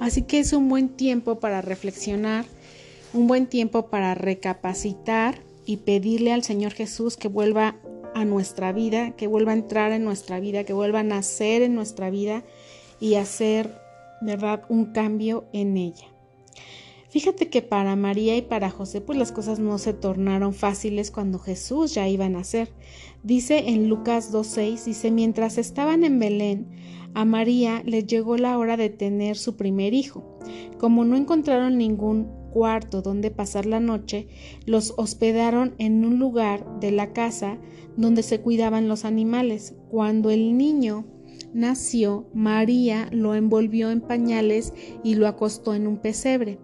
Así 0.00 0.22
que 0.22 0.38
es 0.38 0.52
un 0.52 0.68
buen 0.68 0.88
tiempo 0.88 1.40
para 1.40 1.62
reflexionar, 1.62 2.44
un 3.12 3.26
buen 3.26 3.46
tiempo 3.46 3.86
para 3.90 4.14
recapacitar 4.14 5.40
y 5.66 5.78
pedirle 5.78 6.32
al 6.32 6.42
Señor 6.42 6.72
Jesús 6.72 7.16
que 7.16 7.28
vuelva 7.28 7.76
a 8.14 8.24
nuestra 8.24 8.72
vida, 8.72 9.12
que 9.12 9.26
vuelva 9.26 9.52
a 9.52 9.56
entrar 9.56 9.92
en 9.92 10.04
nuestra 10.04 10.40
vida, 10.40 10.64
que 10.64 10.72
vuelva 10.72 11.00
a 11.00 11.04
nacer 11.04 11.62
en 11.62 11.74
nuestra 11.74 12.10
vida 12.10 12.44
y 13.00 13.14
hacer, 13.16 13.78
¿verdad?, 14.20 14.62
un 14.68 14.86
cambio 14.92 15.44
en 15.52 15.76
ella. 15.76 16.06
Fíjate 17.14 17.48
que 17.48 17.62
para 17.62 17.94
María 17.94 18.36
y 18.36 18.42
para 18.42 18.70
José, 18.70 19.00
pues 19.00 19.16
las 19.16 19.30
cosas 19.30 19.60
no 19.60 19.78
se 19.78 19.92
tornaron 19.92 20.52
fáciles 20.52 21.12
cuando 21.12 21.38
Jesús 21.38 21.94
ya 21.94 22.08
iba 22.08 22.24
a 22.24 22.28
nacer. 22.28 22.72
Dice 23.22 23.68
en 23.68 23.88
Lucas 23.88 24.32
2.6, 24.32 24.84
dice, 24.84 25.12
mientras 25.12 25.56
estaban 25.56 26.02
en 26.02 26.18
Belén, 26.18 26.66
a 27.14 27.24
María 27.24 27.84
le 27.84 28.02
llegó 28.02 28.36
la 28.36 28.58
hora 28.58 28.76
de 28.76 28.90
tener 28.90 29.36
su 29.36 29.54
primer 29.54 29.94
hijo. 29.94 30.24
Como 30.78 31.04
no 31.04 31.16
encontraron 31.16 31.78
ningún 31.78 32.28
cuarto 32.54 33.02
donde 33.02 33.32
pasar 33.32 33.66
la 33.66 33.80
noche, 33.80 34.28
los 34.64 34.94
hospedaron 34.96 35.74
en 35.78 36.04
un 36.04 36.20
lugar 36.20 36.64
de 36.78 36.92
la 36.92 37.12
casa 37.12 37.58
donde 37.96 38.22
se 38.22 38.40
cuidaban 38.40 38.86
los 38.86 39.04
animales. 39.04 39.74
Cuando 39.90 40.30
el 40.30 40.56
niño 40.56 41.04
nació, 41.52 42.28
María 42.32 43.08
lo 43.10 43.34
envolvió 43.34 43.90
en 43.90 44.00
pañales 44.00 44.72
y 45.02 45.16
lo 45.16 45.26
acostó 45.26 45.74
en 45.74 45.88
un 45.88 45.98
pesebre. 45.98 46.60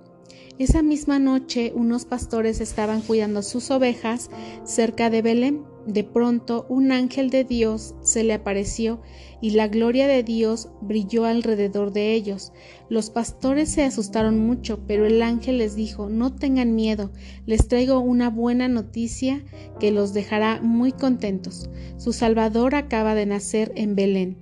Esa 0.59 0.81
misma 0.83 1.19
noche 1.19 1.73
unos 1.75 2.05
pastores 2.05 2.61
estaban 2.61 3.01
cuidando 3.01 3.43
sus 3.43 3.73
ovejas 3.73 4.31
cerca 4.63 5.11
de 5.11 5.23
Belén. 5.23 5.65
De 5.87 6.05
pronto 6.05 6.67
un 6.69 6.93
ángel 6.93 7.31
de 7.31 7.45
Dios 7.45 7.95
se 8.03 8.23
le 8.23 8.35
apareció 8.35 9.01
y 9.41 9.51
la 9.51 9.69
gloria 9.69 10.07
de 10.07 10.23
Dios 10.23 10.69
brilló 10.83 11.25
alrededor 11.25 11.93
de 11.93 12.13
ellos. 12.13 12.53
Los 12.91 13.09
pastores 13.09 13.71
se 13.71 13.85
asustaron 13.85 14.39
mucho, 14.39 14.81
pero 14.87 15.07
el 15.07 15.23
ángel 15.23 15.59
les 15.59 15.75
dijo, 15.75 16.11
no 16.11 16.35
tengan 16.35 16.75
miedo, 16.75 17.13
les 17.47 17.67
traigo 17.67 17.99
una 18.01 18.29
buena 18.29 18.69
noticia 18.69 19.43
que 19.79 19.91
los 19.91 20.13
dejará 20.13 20.61
muy 20.61 20.93
contentos. 20.93 21.71
Su 21.97 22.13
Salvador 22.13 22.75
acaba 22.75 23.15
de 23.15 23.27
nacer 23.27 23.73
en 23.75 23.95
Belén. 23.95 24.37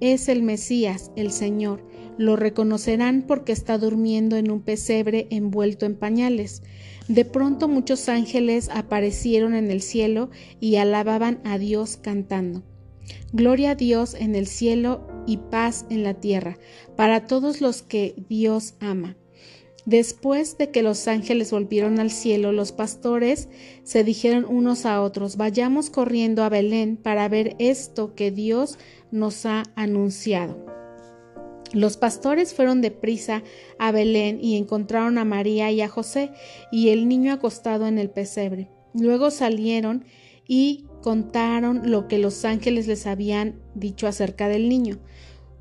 Es 0.00 0.28
el 0.28 0.42
Mesías, 0.42 1.12
el 1.14 1.30
Señor. 1.30 1.86
Lo 2.18 2.36
reconocerán 2.36 3.24
porque 3.26 3.52
está 3.52 3.78
durmiendo 3.78 4.36
en 4.36 4.50
un 4.50 4.60
pesebre 4.60 5.26
envuelto 5.30 5.86
en 5.86 5.96
pañales. 5.96 6.62
De 7.08 7.24
pronto 7.24 7.68
muchos 7.68 8.08
ángeles 8.08 8.68
aparecieron 8.72 9.54
en 9.54 9.70
el 9.70 9.82
cielo 9.82 10.30
y 10.60 10.76
alababan 10.76 11.40
a 11.44 11.58
Dios 11.58 11.96
cantando. 11.96 12.62
Gloria 13.32 13.70
a 13.70 13.74
Dios 13.74 14.14
en 14.14 14.34
el 14.34 14.46
cielo 14.46 15.06
y 15.26 15.38
paz 15.38 15.86
en 15.90 16.02
la 16.02 16.14
tierra, 16.14 16.58
para 16.96 17.26
todos 17.26 17.60
los 17.60 17.82
que 17.82 18.14
Dios 18.28 18.74
ama. 18.80 19.16
Después 19.84 20.58
de 20.58 20.70
que 20.70 20.82
los 20.82 21.08
ángeles 21.08 21.50
volvieron 21.50 21.98
al 21.98 22.10
cielo, 22.10 22.52
los 22.52 22.70
pastores 22.70 23.48
se 23.82 24.04
dijeron 24.04 24.44
unos 24.48 24.86
a 24.86 25.02
otros, 25.02 25.36
vayamos 25.36 25.90
corriendo 25.90 26.44
a 26.44 26.48
Belén 26.48 26.96
para 26.96 27.28
ver 27.28 27.56
esto 27.58 28.14
que 28.14 28.30
Dios 28.30 28.78
nos 29.10 29.44
ha 29.44 29.64
anunciado. 29.74 30.71
Los 31.72 31.96
pastores 31.96 32.54
fueron 32.54 32.82
deprisa 32.82 33.42
a 33.78 33.92
Belén 33.92 34.38
y 34.42 34.56
encontraron 34.56 35.16
a 35.16 35.24
María 35.24 35.70
y 35.70 35.80
a 35.80 35.88
José 35.88 36.30
y 36.70 36.90
el 36.90 37.08
niño 37.08 37.32
acostado 37.32 37.86
en 37.86 37.98
el 37.98 38.10
pesebre. 38.10 38.70
Luego 38.94 39.30
salieron 39.30 40.04
y 40.46 40.84
contaron 41.00 41.90
lo 41.90 42.08
que 42.08 42.18
los 42.18 42.44
ángeles 42.44 42.86
les 42.86 43.06
habían 43.06 43.60
dicho 43.74 44.06
acerca 44.06 44.48
del 44.48 44.68
niño. 44.68 44.98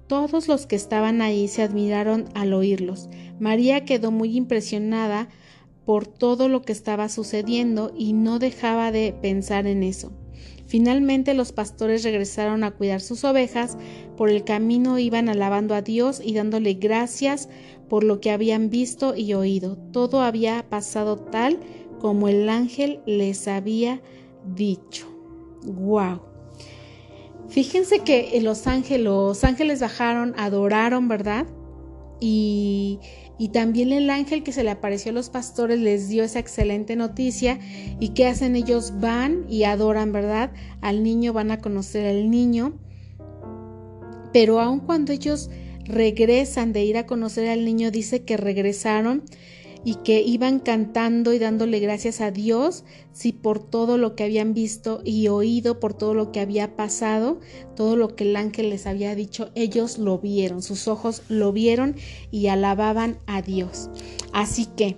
Todos 0.08 0.50
los 0.50 0.66
que 0.66 0.76
estaban 0.76 1.22
ahí 1.22 1.48
se 1.48 1.62
admiraron 1.62 2.26
al 2.34 2.54
oírlos. 2.54 3.10
María 3.40 3.86
quedó 3.86 4.12
muy 4.12 4.36
impresionada 4.36 5.30
por 5.86 6.06
todo 6.06 6.50
lo 6.50 6.62
que 6.62 6.74
estaba 6.74 7.08
sucediendo 7.08 7.94
y 7.98 8.12
no 8.12 8.38
dejaba 8.38 8.92
de 8.92 9.16
pensar 9.22 9.68
en 9.68 9.84
eso. 9.84 10.12
Finalmente 10.72 11.34
los 11.34 11.52
pastores 11.52 12.02
regresaron 12.06 12.64
a 12.64 12.72
cuidar 12.72 13.02
sus 13.02 13.26
ovejas, 13.26 13.78
por 14.16 14.30
el 14.30 14.46
camino 14.46 14.98
iban 15.00 15.28
alabando 15.28 15.76
a 15.76 15.82
Dios 15.82 16.22
y 16.24 16.34
dándole 16.34 16.76
gracias 16.76 17.50
por 17.90 18.06
lo 18.06 18.22
que 18.22 18.32
habían 18.32 18.70
visto 18.70 19.14
y 19.14 19.34
oído. 19.34 19.76
Todo 19.92 20.22
había 20.22 20.70
pasado 20.70 21.18
tal 21.18 21.60
como 22.00 22.30
el 22.30 22.48
ángel 22.48 23.02
les 23.06 23.50
había 23.50 24.02
dicho. 24.46 25.08
¡Wow! 25.66 26.22
Fíjense 27.50 28.00
que 28.00 28.40
los 28.42 28.66
ángeles, 28.66 29.04
los 29.04 29.44
ángeles 29.44 29.82
bajaron, 29.82 30.34
adoraron, 30.38 31.10
¿verdad? 31.10 31.48
Y, 32.22 32.98
y, 33.42 33.50
también 33.50 33.92
el 33.92 34.12
ángel 34.12 34.44
que 34.44 34.52
se 34.52 34.64
le 34.64 34.70
apareció 34.70 35.10
a 35.10 35.16
los 35.16 35.32
pastores 35.32 35.80
les 35.80 36.10
dio 36.10 36.24
esa 36.24 36.38
excelente 36.38 36.96
noticia. 36.96 37.58
¿Y 38.00 38.10
qué 38.10 38.28
hacen 38.28 38.56
ellos? 38.56 38.94
Van 39.00 39.46
y 39.50 39.64
adoran, 39.64 40.12
¿verdad? 40.12 40.52
Al 40.80 41.02
niño, 41.02 41.34
van 41.34 41.50
a 41.50 41.58
conocer 41.58 42.06
al 42.06 42.30
niño. 42.30 42.74
Pero 44.32 44.60
aun 44.60 44.80
cuando 44.80 45.12
ellos 45.12 45.50
regresan 45.86 46.72
de 46.72 46.84
ir 46.84 46.98
a 46.98 47.08
conocer 47.08 47.50
al 47.50 47.66
niño, 47.66 47.90
dice 47.90 48.24
que 48.24 48.38
regresaron 48.38 49.24
y 49.84 49.96
que 49.96 50.22
iban 50.22 50.60
cantando 50.60 51.34
y 51.34 51.40
dándole 51.40 51.80
gracias 51.80 52.22
a 52.22 52.32
Dios, 52.32 52.84
si 53.12 53.32
por 53.32 53.60
todo 53.60 53.98
lo 53.98 54.16
que 54.16 54.24
habían 54.24 54.54
visto 54.54 55.02
y 55.04 55.28
oído, 55.28 55.80
por 55.80 55.94
todo 55.94 56.14
lo 56.14 56.32
que 56.32 56.40
había 56.40 56.76
pasado, 56.76 57.40
todo 57.76 57.96
lo 57.96 58.16
que 58.16 58.26
el 58.26 58.36
ángel 58.36 58.70
les 58.70 58.86
había 58.86 59.16
dicho, 59.16 59.52
ellos 59.56 59.98
lo 59.98 60.20
vieron, 60.20 60.62
sus 60.62 60.88
ojos 60.88 61.24
lo 61.30 61.52
vieron 61.52 61.96
y 62.30 62.48
alababan 62.48 63.18
a 63.26 63.42
Dios. 63.42 63.90
Así 64.34 64.68
que 64.68 64.98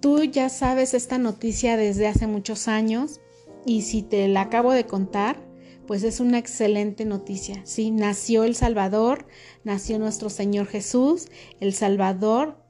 tú 0.00 0.22
ya 0.24 0.48
sabes 0.48 0.92
esta 0.92 1.18
noticia 1.18 1.76
desde 1.76 2.08
hace 2.08 2.26
muchos 2.26 2.68
años 2.68 3.20
y 3.64 3.82
si 3.82 4.02
te 4.02 4.28
la 4.28 4.42
acabo 4.42 4.72
de 4.72 4.84
contar, 4.84 5.40
pues 5.86 6.04
es 6.04 6.20
una 6.20 6.38
excelente 6.38 7.04
noticia. 7.04 7.62
Sí, 7.64 7.90
nació 7.90 8.44
el 8.44 8.54
Salvador, 8.54 9.26
nació 9.64 9.98
nuestro 9.98 10.30
Señor 10.30 10.66
Jesús, 10.66 11.28
el 11.60 11.72
Salvador 11.72 12.61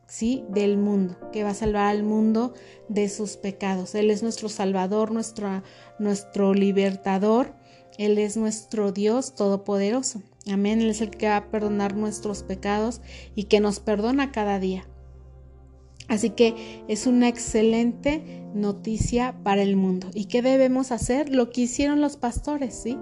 del 0.48 0.76
mundo, 0.76 1.16
que 1.32 1.42
va 1.42 1.50
a 1.50 1.54
salvar 1.54 1.86
al 1.86 2.02
mundo 2.02 2.52
de 2.88 3.08
sus 3.08 3.38
pecados. 3.38 3.94
Él 3.94 4.10
es 4.10 4.22
nuestro 4.22 4.50
Salvador, 4.50 5.10
nuestro, 5.10 5.62
nuestro 5.98 6.52
libertador, 6.52 7.54
Él 7.96 8.18
es 8.18 8.36
nuestro 8.36 8.92
Dios 8.92 9.34
todopoderoso. 9.34 10.22
Amén, 10.50 10.82
Él 10.82 10.90
es 10.90 11.00
el 11.00 11.10
que 11.10 11.28
va 11.28 11.36
a 11.36 11.50
perdonar 11.50 11.96
nuestros 11.96 12.42
pecados 12.42 13.00
y 13.34 13.44
que 13.44 13.60
nos 13.60 13.80
perdona 13.80 14.32
cada 14.32 14.58
día. 14.58 14.86
Así 16.08 16.30
que 16.30 16.84
es 16.88 17.06
una 17.06 17.28
excelente 17.28 18.44
noticia 18.54 19.34
para 19.42 19.62
el 19.62 19.76
mundo. 19.76 20.10
¿Y 20.12 20.26
qué 20.26 20.42
debemos 20.42 20.92
hacer? 20.92 21.34
Lo 21.34 21.48
que 21.48 21.62
hicieron 21.62 22.02
los 22.02 22.18
pastores, 22.18 22.74
¿sí? 22.74 22.98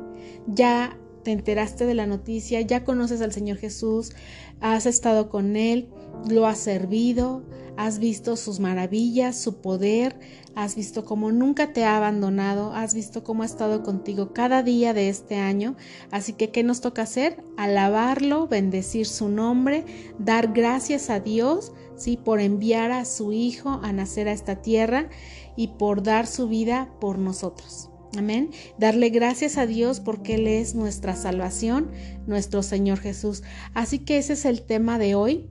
Ya 0.47 0.97
te 1.23 1.33
enteraste 1.33 1.87
de 1.87 1.95
la 1.95 2.07
noticia, 2.07 2.61
ya 2.61 2.85
conoces 2.85 3.21
al 3.21 3.33
Señor 3.33 3.59
Jesús, 3.59 4.13
has 4.61 4.87
estado 4.87 5.29
con 5.29 5.57
Él, 5.57 5.89
lo 6.29 6.47
has 6.47 6.59
servido, 6.59 7.43
has 7.77 7.99
visto 7.99 8.37
sus 8.37 8.61
maravillas, 8.61 9.41
su 9.41 9.61
poder, 9.61 10.19
has 10.55 10.77
visto 10.77 11.05
cómo 11.05 11.33
nunca 11.33 11.73
te 11.73 11.85
ha 11.85 11.97
abandonado, 11.97 12.73
has 12.73 12.95
visto 12.95 13.25
cómo 13.25 13.43
ha 13.43 13.47
estado 13.47 13.83
contigo 13.83 14.33
cada 14.33 14.63
día 14.63 14.93
de 14.93 15.09
este 15.09 15.37
año. 15.37 15.77
Así 16.11 16.35
que, 16.35 16.51
¿qué 16.51 16.63
nos 16.63 16.81
toca 16.81 17.03
hacer? 17.03 17.43
Alabarlo, 17.57 18.49
bendecir 18.49 19.07
su 19.07 19.29
nombre, 19.29 19.85
dar 20.19 20.53
gracias 20.53 21.09
a 21.09 21.21
Dios, 21.21 21.73
¿sí? 21.97 22.19
Por 22.23 22.41
enviar 22.41 22.93
a 22.93 23.05
su 23.05 23.33
Hijo 23.33 23.81
a 23.83 23.93
nacer 23.93 24.29
a 24.29 24.33
esta 24.33 24.57
tierra 24.57 25.09
y 25.57 25.69
por 25.69 26.03
dar 26.03 26.27
su 26.27 26.49
vida 26.49 26.91
por 27.01 27.19
nosotros. 27.19 27.91
Amén. 28.17 28.51
Darle 28.79 29.11
gracias 29.11 29.57
a 29.57 29.67
Dios 29.67 30.01
porque 30.01 30.35
Él 30.35 30.47
es 30.49 30.75
nuestra 30.75 31.15
salvación, 31.15 31.91
nuestro 32.27 32.63
Señor 32.63 32.99
Jesús. 32.99 33.43
Así 33.73 34.01
que 34.01 34.19
ese 34.19 34.33
es 34.33 34.45
el 34.45 34.63
tema 34.63 34.99
de 34.99 35.15
hoy. 35.15 35.49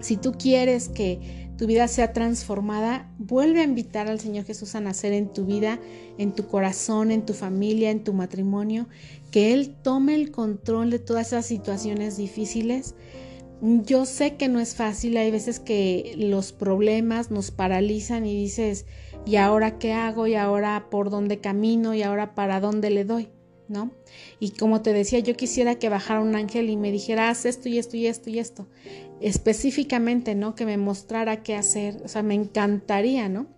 Si 0.00 0.16
tú 0.16 0.32
quieres 0.32 0.88
que 0.88 1.46
tu 1.56 1.66
vida 1.66 1.88
sea 1.88 2.12
transformada, 2.12 3.10
vuelve 3.18 3.60
a 3.60 3.64
invitar 3.64 4.08
al 4.08 4.20
Señor 4.20 4.44
Jesús 4.44 4.74
a 4.74 4.80
nacer 4.80 5.12
en 5.12 5.32
tu 5.32 5.46
vida, 5.46 5.80
en 6.18 6.32
tu 6.32 6.46
corazón, 6.46 7.10
en 7.10 7.24
tu 7.24 7.32
familia, 7.32 7.90
en 7.90 8.04
tu 8.04 8.12
matrimonio, 8.12 8.88
que 9.30 9.52
Él 9.52 9.74
tome 9.82 10.14
el 10.14 10.30
control 10.30 10.90
de 10.90 10.98
todas 10.98 11.28
esas 11.28 11.46
situaciones 11.46 12.18
difíciles. 12.18 12.94
Yo 13.62 14.04
sé 14.04 14.36
que 14.36 14.48
no 14.48 14.60
es 14.60 14.74
fácil, 14.74 15.16
hay 15.16 15.30
veces 15.30 15.58
que 15.58 16.14
los 16.18 16.52
problemas 16.52 17.30
nos 17.30 17.50
paralizan 17.50 18.26
y 18.26 18.34
dices, 18.34 18.84
¿y 19.26 19.36
ahora 19.36 19.78
qué 19.78 19.92
hago? 19.92 20.26
¿Y 20.26 20.34
ahora 20.34 20.86
por 20.90 21.10
dónde 21.10 21.40
camino? 21.40 21.92
¿Y 21.92 22.02
ahora 22.02 22.34
para 22.34 22.60
dónde 22.60 22.90
le 22.90 23.04
doy? 23.04 23.28
¿No? 23.68 23.90
Y 24.38 24.52
como 24.52 24.80
te 24.80 24.92
decía, 24.92 25.18
yo 25.18 25.36
quisiera 25.36 25.74
que 25.74 25.88
bajara 25.88 26.20
un 26.20 26.36
ángel 26.36 26.70
y 26.70 26.76
me 26.76 26.92
dijera, 26.92 27.28
haz 27.28 27.44
esto 27.44 27.68
y 27.68 27.78
esto 27.78 27.96
y 27.96 28.06
esto 28.06 28.30
y 28.30 28.38
esto. 28.38 28.68
Específicamente, 29.20 30.36
¿no? 30.36 30.54
Que 30.54 30.64
me 30.64 30.78
mostrara 30.78 31.42
qué 31.42 31.56
hacer. 31.56 32.00
O 32.04 32.08
sea, 32.08 32.22
me 32.22 32.34
encantaría, 32.34 33.28
¿no? 33.28 33.48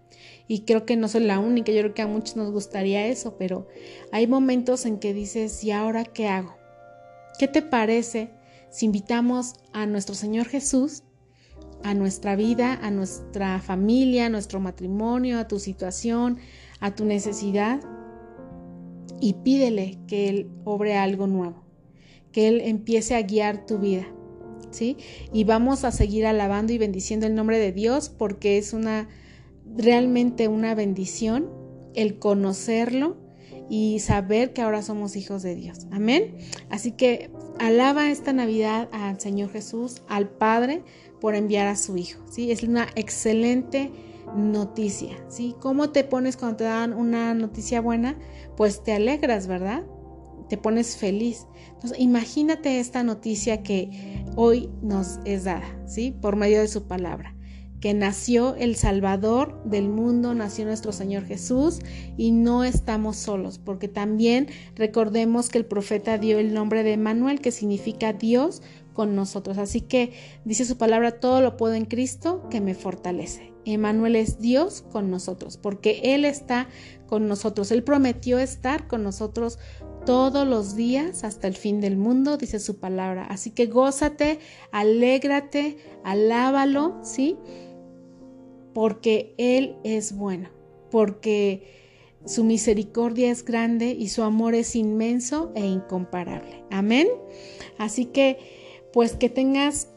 Y 0.48 0.60
creo 0.60 0.86
que 0.86 0.96
no 0.96 1.08
soy 1.08 1.24
la 1.24 1.38
única, 1.38 1.72
yo 1.72 1.82
creo 1.82 1.94
que 1.94 2.02
a 2.02 2.06
muchos 2.06 2.36
nos 2.36 2.50
gustaría 2.50 3.06
eso, 3.06 3.36
pero 3.38 3.68
hay 4.12 4.26
momentos 4.26 4.86
en 4.86 4.98
que 4.98 5.12
dices, 5.12 5.62
¿y 5.62 5.72
ahora 5.72 6.04
qué 6.04 6.26
hago? 6.26 6.56
¿Qué 7.38 7.48
te 7.48 7.60
parece 7.60 8.30
si 8.70 8.86
invitamos 8.86 9.54
a 9.74 9.84
nuestro 9.84 10.14
Señor 10.14 10.46
Jesús 10.46 11.02
a 11.82 11.94
nuestra 11.94 12.36
vida, 12.36 12.74
a 12.82 12.90
nuestra 12.90 13.60
familia, 13.60 14.26
a 14.26 14.28
nuestro 14.28 14.60
matrimonio, 14.60 15.38
a 15.38 15.48
tu 15.48 15.58
situación, 15.58 16.38
a 16.80 16.94
tu 16.94 17.04
necesidad 17.04 17.80
y 19.20 19.34
pídele 19.34 19.98
que 20.06 20.28
Él 20.28 20.50
obre 20.64 20.96
algo 20.96 21.26
nuevo, 21.26 21.62
que 22.32 22.48
Él 22.48 22.60
empiece 22.62 23.14
a 23.14 23.22
guiar 23.22 23.66
tu 23.66 23.78
vida. 23.78 24.06
¿Sí? 24.70 24.98
Y 25.32 25.44
vamos 25.44 25.84
a 25.84 25.90
seguir 25.92 26.26
alabando 26.26 26.74
y 26.74 26.78
bendiciendo 26.78 27.26
el 27.26 27.34
nombre 27.34 27.58
de 27.58 27.72
Dios 27.72 28.10
porque 28.10 28.58
es 28.58 28.74
una 28.74 29.08
realmente 29.76 30.46
una 30.46 30.74
bendición 30.74 31.48
el 31.94 32.18
conocerlo 32.18 33.16
y 33.68 33.98
saber 34.00 34.52
que 34.52 34.62
ahora 34.62 34.82
somos 34.82 35.16
hijos 35.16 35.42
de 35.42 35.54
Dios. 35.54 35.86
Amén. 35.90 36.36
Así 36.70 36.92
que 36.92 37.30
alaba 37.58 38.10
esta 38.10 38.32
Navidad 38.32 38.88
al 38.92 39.20
Señor 39.20 39.50
Jesús, 39.50 40.02
al 40.08 40.28
Padre, 40.28 40.82
por 41.20 41.34
enviar 41.34 41.66
a 41.66 41.76
su 41.76 41.96
hijo. 41.96 42.22
¿sí? 42.30 42.50
Es 42.50 42.62
una 42.62 42.86
excelente 42.94 43.90
noticia. 44.36 45.16
¿sí? 45.28 45.54
¿Cómo 45.60 45.90
te 45.90 46.04
pones 46.04 46.36
cuando 46.36 46.58
te 46.58 46.64
dan 46.64 46.92
una 46.92 47.34
noticia 47.34 47.80
buena? 47.80 48.16
Pues 48.56 48.82
te 48.82 48.92
alegras, 48.92 49.46
¿verdad? 49.46 49.84
Te 50.48 50.56
pones 50.56 50.96
feliz. 50.96 51.46
Entonces, 51.74 51.98
imagínate 52.00 52.80
esta 52.80 53.02
noticia 53.02 53.62
que 53.62 54.24
hoy 54.36 54.70
nos 54.82 55.20
es 55.24 55.44
dada, 55.44 55.66
¿sí? 55.86 56.10
Por 56.10 56.36
medio 56.36 56.60
de 56.60 56.68
su 56.68 56.86
palabra 56.86 57.37
que 57.80 57.94
nació 57.94 58.54
el 58.56 58.76
Salvador 58.76 59.62
del 59.64 59.88
mundo, 59.88 60.34
nació 60.34 60.64
nuestro 60.64 60.92
Señor 60.92 61.24
Jesús 61.24 61.80
y 62.16 62.32
no 62.32 62.64
estamos 62.64 63.16
solos, 63.16 63.58
porque 63.58 63.88
también 63.88 64.48
recordemos 64.74 65.48
que 65.48 65.58
el 65.58 65.66
profeta 65.66 66.18
dio 66.18 66.38
el 66.38 66.54
nombre 66.54 66.82
de 66.82 66.96
Manuel, 66.96 67.40
que 67.40 67.52
significa 67.52 68.12
Dios 68.12 68.62
con 68.92 69.14
nosotros. 69.14 69.58
Así 69.58 69.80
que 69.80 70.12
dice 70.44 70.64
su 70.64 70.76
palabra, 70.76 71.20
todo 71.20 71.40
lo 71.40 71.56
puedo 71.56 71.74
en 71.74 71.84
Cristo 71.84 72.48
que 72.50 72.60
me 72.60 72.74
fortalece. 72.74 73.52
Emanuel 73.64 74.16
es 74.16 74.40
Dios 74.40 74.82
con 74.90 75.10
nosotros, 75.10 75.56
porque 75.56 76.00
Él 76.02 76.24
está 76.24 76.68
con 77.06 77.28
nosotros. 77.28 77.70
Él 77.70 77.84
prometió 77.84 78.38
estar 78.38 78.88
con 78.88 79.02
nosotros 79.02 79.58
todos 80.06 80.46
los 80.46 80.74
días 80.74 81.22
hasta 81.22 81.46
el 81.48 81.54
fin 81.54 81.80
del 81.80 81.96
mundo, 81.96 82.38
dice 82.38 82.60
su 82.60 82.78
palabra. 82.78 83.24
Así 83.26 83.50
que 83.50 83.66
gózate, 83.66 84.38
alégrate, 84.72 85.76
alábalo, 86.02 86.98
¿sí? 87.02 87.36
Porque 88.78 89.34
Él 89.38 89.74
es 89.82 90.16
bueno, 90.16 90.50
porque 90.92 91.64
su 92.24 92.44
misericordia 92.44 93.28
es 93.28 93.44
grande 93.44 93.90
y 93.90 94.06
su 94.06 94.22
amor 94.22 94.54
es 94.54 94.76
inmenso 94.76 95.50
e 95.56 95.66
incomparable. 95.66 96.62
Amén. 96.70 97.08
Así 97.76 98.04
que 98.04 98.38
pues 98.92 99.16
que 99.16 99.30
tengas 99.30 99.88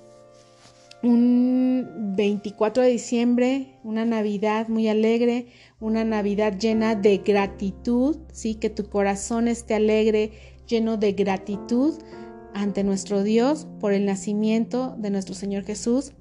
un 1.04 2.16
24 2.18 2.82
de 2.82 2.90
diciembre, 2.90 3.76
una 3.84 4.04
Navidad 4.04 4.68
muy 4.68 4.88
alegre, 4.88 5.46
una 5.80 6.04
Navidad 6.04 6.58
llena 6.58 6.96
de 6.96 7.20
gratitud, 7.20 8.18
sí, 8.34 8.56
que 8.56 8.72
tu 8.72 8.90
corazón 8.90 9.48
esté 9.48 9.76
alegre, 9.76 10.32
lleno 10.66 10.98
de 10.98 11.12
gratitud 11.12 12.00
ante 12.56 12.84
nuestro 12.84 13.22
Dios 13.22 13.68
por 13.80 13.94
el 13.94 14.06
nacimiento 14.06 14.96
de 14.98 15.12
nuestro 15.12 15.36
Señor 15.36 15.66
Jesús. 15.66 16.14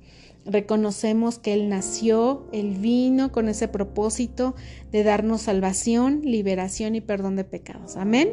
Reconocemos 0.47 1.39
que 1.39 1.53
Él 1.53 1.69
nació, 1.69 2.49
Él 2.53 2.77
vino 2.79 3.31
con 3.31 3.49
ese 3.49 3.69
propósito 3.69 4.55
de 4.91 5.03
darnos 5.05 5.43
salvación, 5.43 6.23
liberación 6.25 6.95
y 6.95 7.01
perdón 7.01 7.37
de 7.37 7.45
pecados. 7.45 7.97
Amén. 7.97 8.33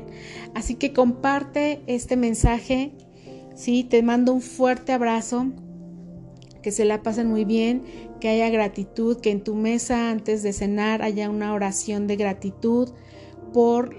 Así 0.56 0.76
que 0.76 0.93
comparte 0.93 1.82
este 1.88 2.15
mensaje. 2.15 2.93
Sí, 3.56 3.84
te 3.84 4.02
mando 4.04 4.34
un 4.34 4.41
fuerte 4.41 4.93
abrazo 4.93 5.48
que 6.62 6.72
se 6.72 6.86
la 6.86 7.02
pasen 7.02 7.28
muy 7.28 7.46
bien, 7.46 7.84
que 8.20 8.30
haya 8.30 8.50
gratitud, 8.50 9.20
que 9.22 9.32
en 9.32 9.41
tu 9.41 9.56
mesa 9.56 10.10
antes 10.10 10.43
de 10.43 10.54
cenar 10.54 11.02
haya 11.02 11.30
una 11.30 11.54
oración 11.54 12.08
de 12.08 12.15
gratitud 12.15 12.89
por 13.54 13.96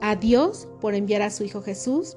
a 0.00 0.16
Dios, 0.16 0.68
por 0.80 0.94
enviar 0.94 1.22
a 1.22 1.30
su 1.30 1.44
Hijo 1.44 1.62
Jesús, 1.62 2.16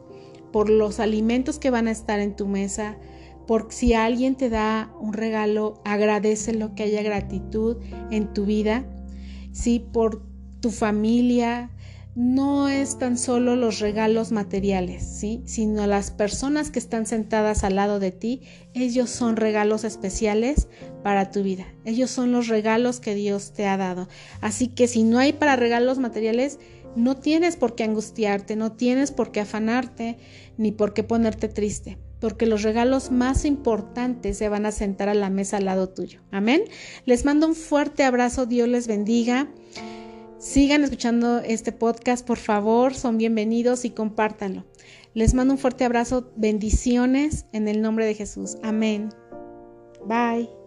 por 0.51 0.69
los 0.69 0.99
alimentos 0.99 1.59
que 1.59 1.69
van 1.69 1.87
a 1.87 1.91
estar 1.91 2.19
en 2.19 2.35
tu 2.35 2.47
mesa, 2.47 2.97
por 3.47 3.67
si 3.71 3.93
alguien 3.93 4.35
te 4.35 4.49
da 4.49 4.93
un 4.99 5.13
regalo, 5.13 5.81
agradecelo, 5.85 6.75
que 6.75 6.83
haya 6.83 7.01
gratitud 7.03 7.77
en 8.11 8.33
tu 8.33 8.45
vida, 8.45 8.85
sí, 9.51 9.85
por 9.91 10.23
tu 10.59 10.71
familia, 10.71 11.69
no 12.15 12.69
es 12.69 12.97
tan 12.97 13.17
solo 13.17 13.57
los 13.57 13.79
regalos 13.79 14.31
materiales, 14.31 15.03
¿sí? 15.03 15.43
sino 15.45 15.85
las 15.85 16.11
personas 16.11 16.71
que 16.71 16.79
están 16.79 17.05
sentadas 17.05 17.65
al 17.65 17.75
lado 17.75 17.99
de 17.99 18.11
ti, 18.11 18.41
ellos 18.73 19.09
son 19.09 19.35
regalos 19.35 19.83
especiales 19.83 20.69
para 21.03 21.29
tu 21.29 21.43
vida. 21.43 21.65
Ellos 21.83 22.09
son 22.09 22.31
los 22.31 22.47
regalos 22.47 23.01
que 23.01 23.15
Dios 23.15 23.51
te 23.51 23.67
ha 23.67 23.75
dado. 23.75 24.07
Así 24.39 24.69
que 24.69 24.87
si 24.87 25.03
no 25.03 25.19
hay 25.19 25.33
para 25.33 25.57
regalos 25.57 25.99
materiales, 25.99 26.57
no 26.95 27.17
tienes 27.17 27.57
por 27.57 27.75
qué 27.75 27.83
angustiarte, 27.83 28.55
no 28.55 28.71
tienes 28.71 29.11
por 29.11 29.33
qué 29.33 29.41
afanarte, 29.41 30.17
ni 30.57 30.71
por 30.71 30.93
qué 30.93 31.03
ponerte 31.03 31.49
triste, 31.49 31.97
porque 32.25 32.47
los 32.47 32.63
regalos 32.63 33.11
más 33.11 33.45
importantes 33.45 34.39
se 34.39 34.49
van 34.49 34.65
a 34.65 34.71
sentar 34.71 35.09
a 35.09 35.13
la 35.13 35.29
mesa 35.29 35.57
al 35.57 35.65
lado 35.65 35.89
tuyo. 35.89 36.21
Amén. 36.31 36.63
Les 37.05 37.23
mando 37.23 37.45
un 37.45 37.53
fuerte 37.53 38.03
abrazo, 38.03 38.47
Dios 38.47 38.67
les 38.67 38.87
bendiga. 38.87 39.47
Sigan 40.39 40.83
escuchando 40.83 41.41
este 41.41 41.71
podcast, 41.71 42.25
por 42.25 42.39
favor, 42.39 42.95
son 42.95 43.19
bienvenidos 43.19 43.85
y 43.85 43.91
compártanlo. 43.91 44.65
Les 45.13 45.35
mando 45.35 45.53
un 45.53 45.59
fuerte 45.59 45.85
abrazo, 45.85 46.31
bendiciones 46.35 47.45
en 47.53 47.67
el 47.67 47.83
nombre 47.83 48.07
de 48.07 48.15
Jesús. 48.15 48.57
Amén. 48.63 49.09
Bye. 50.07 50.64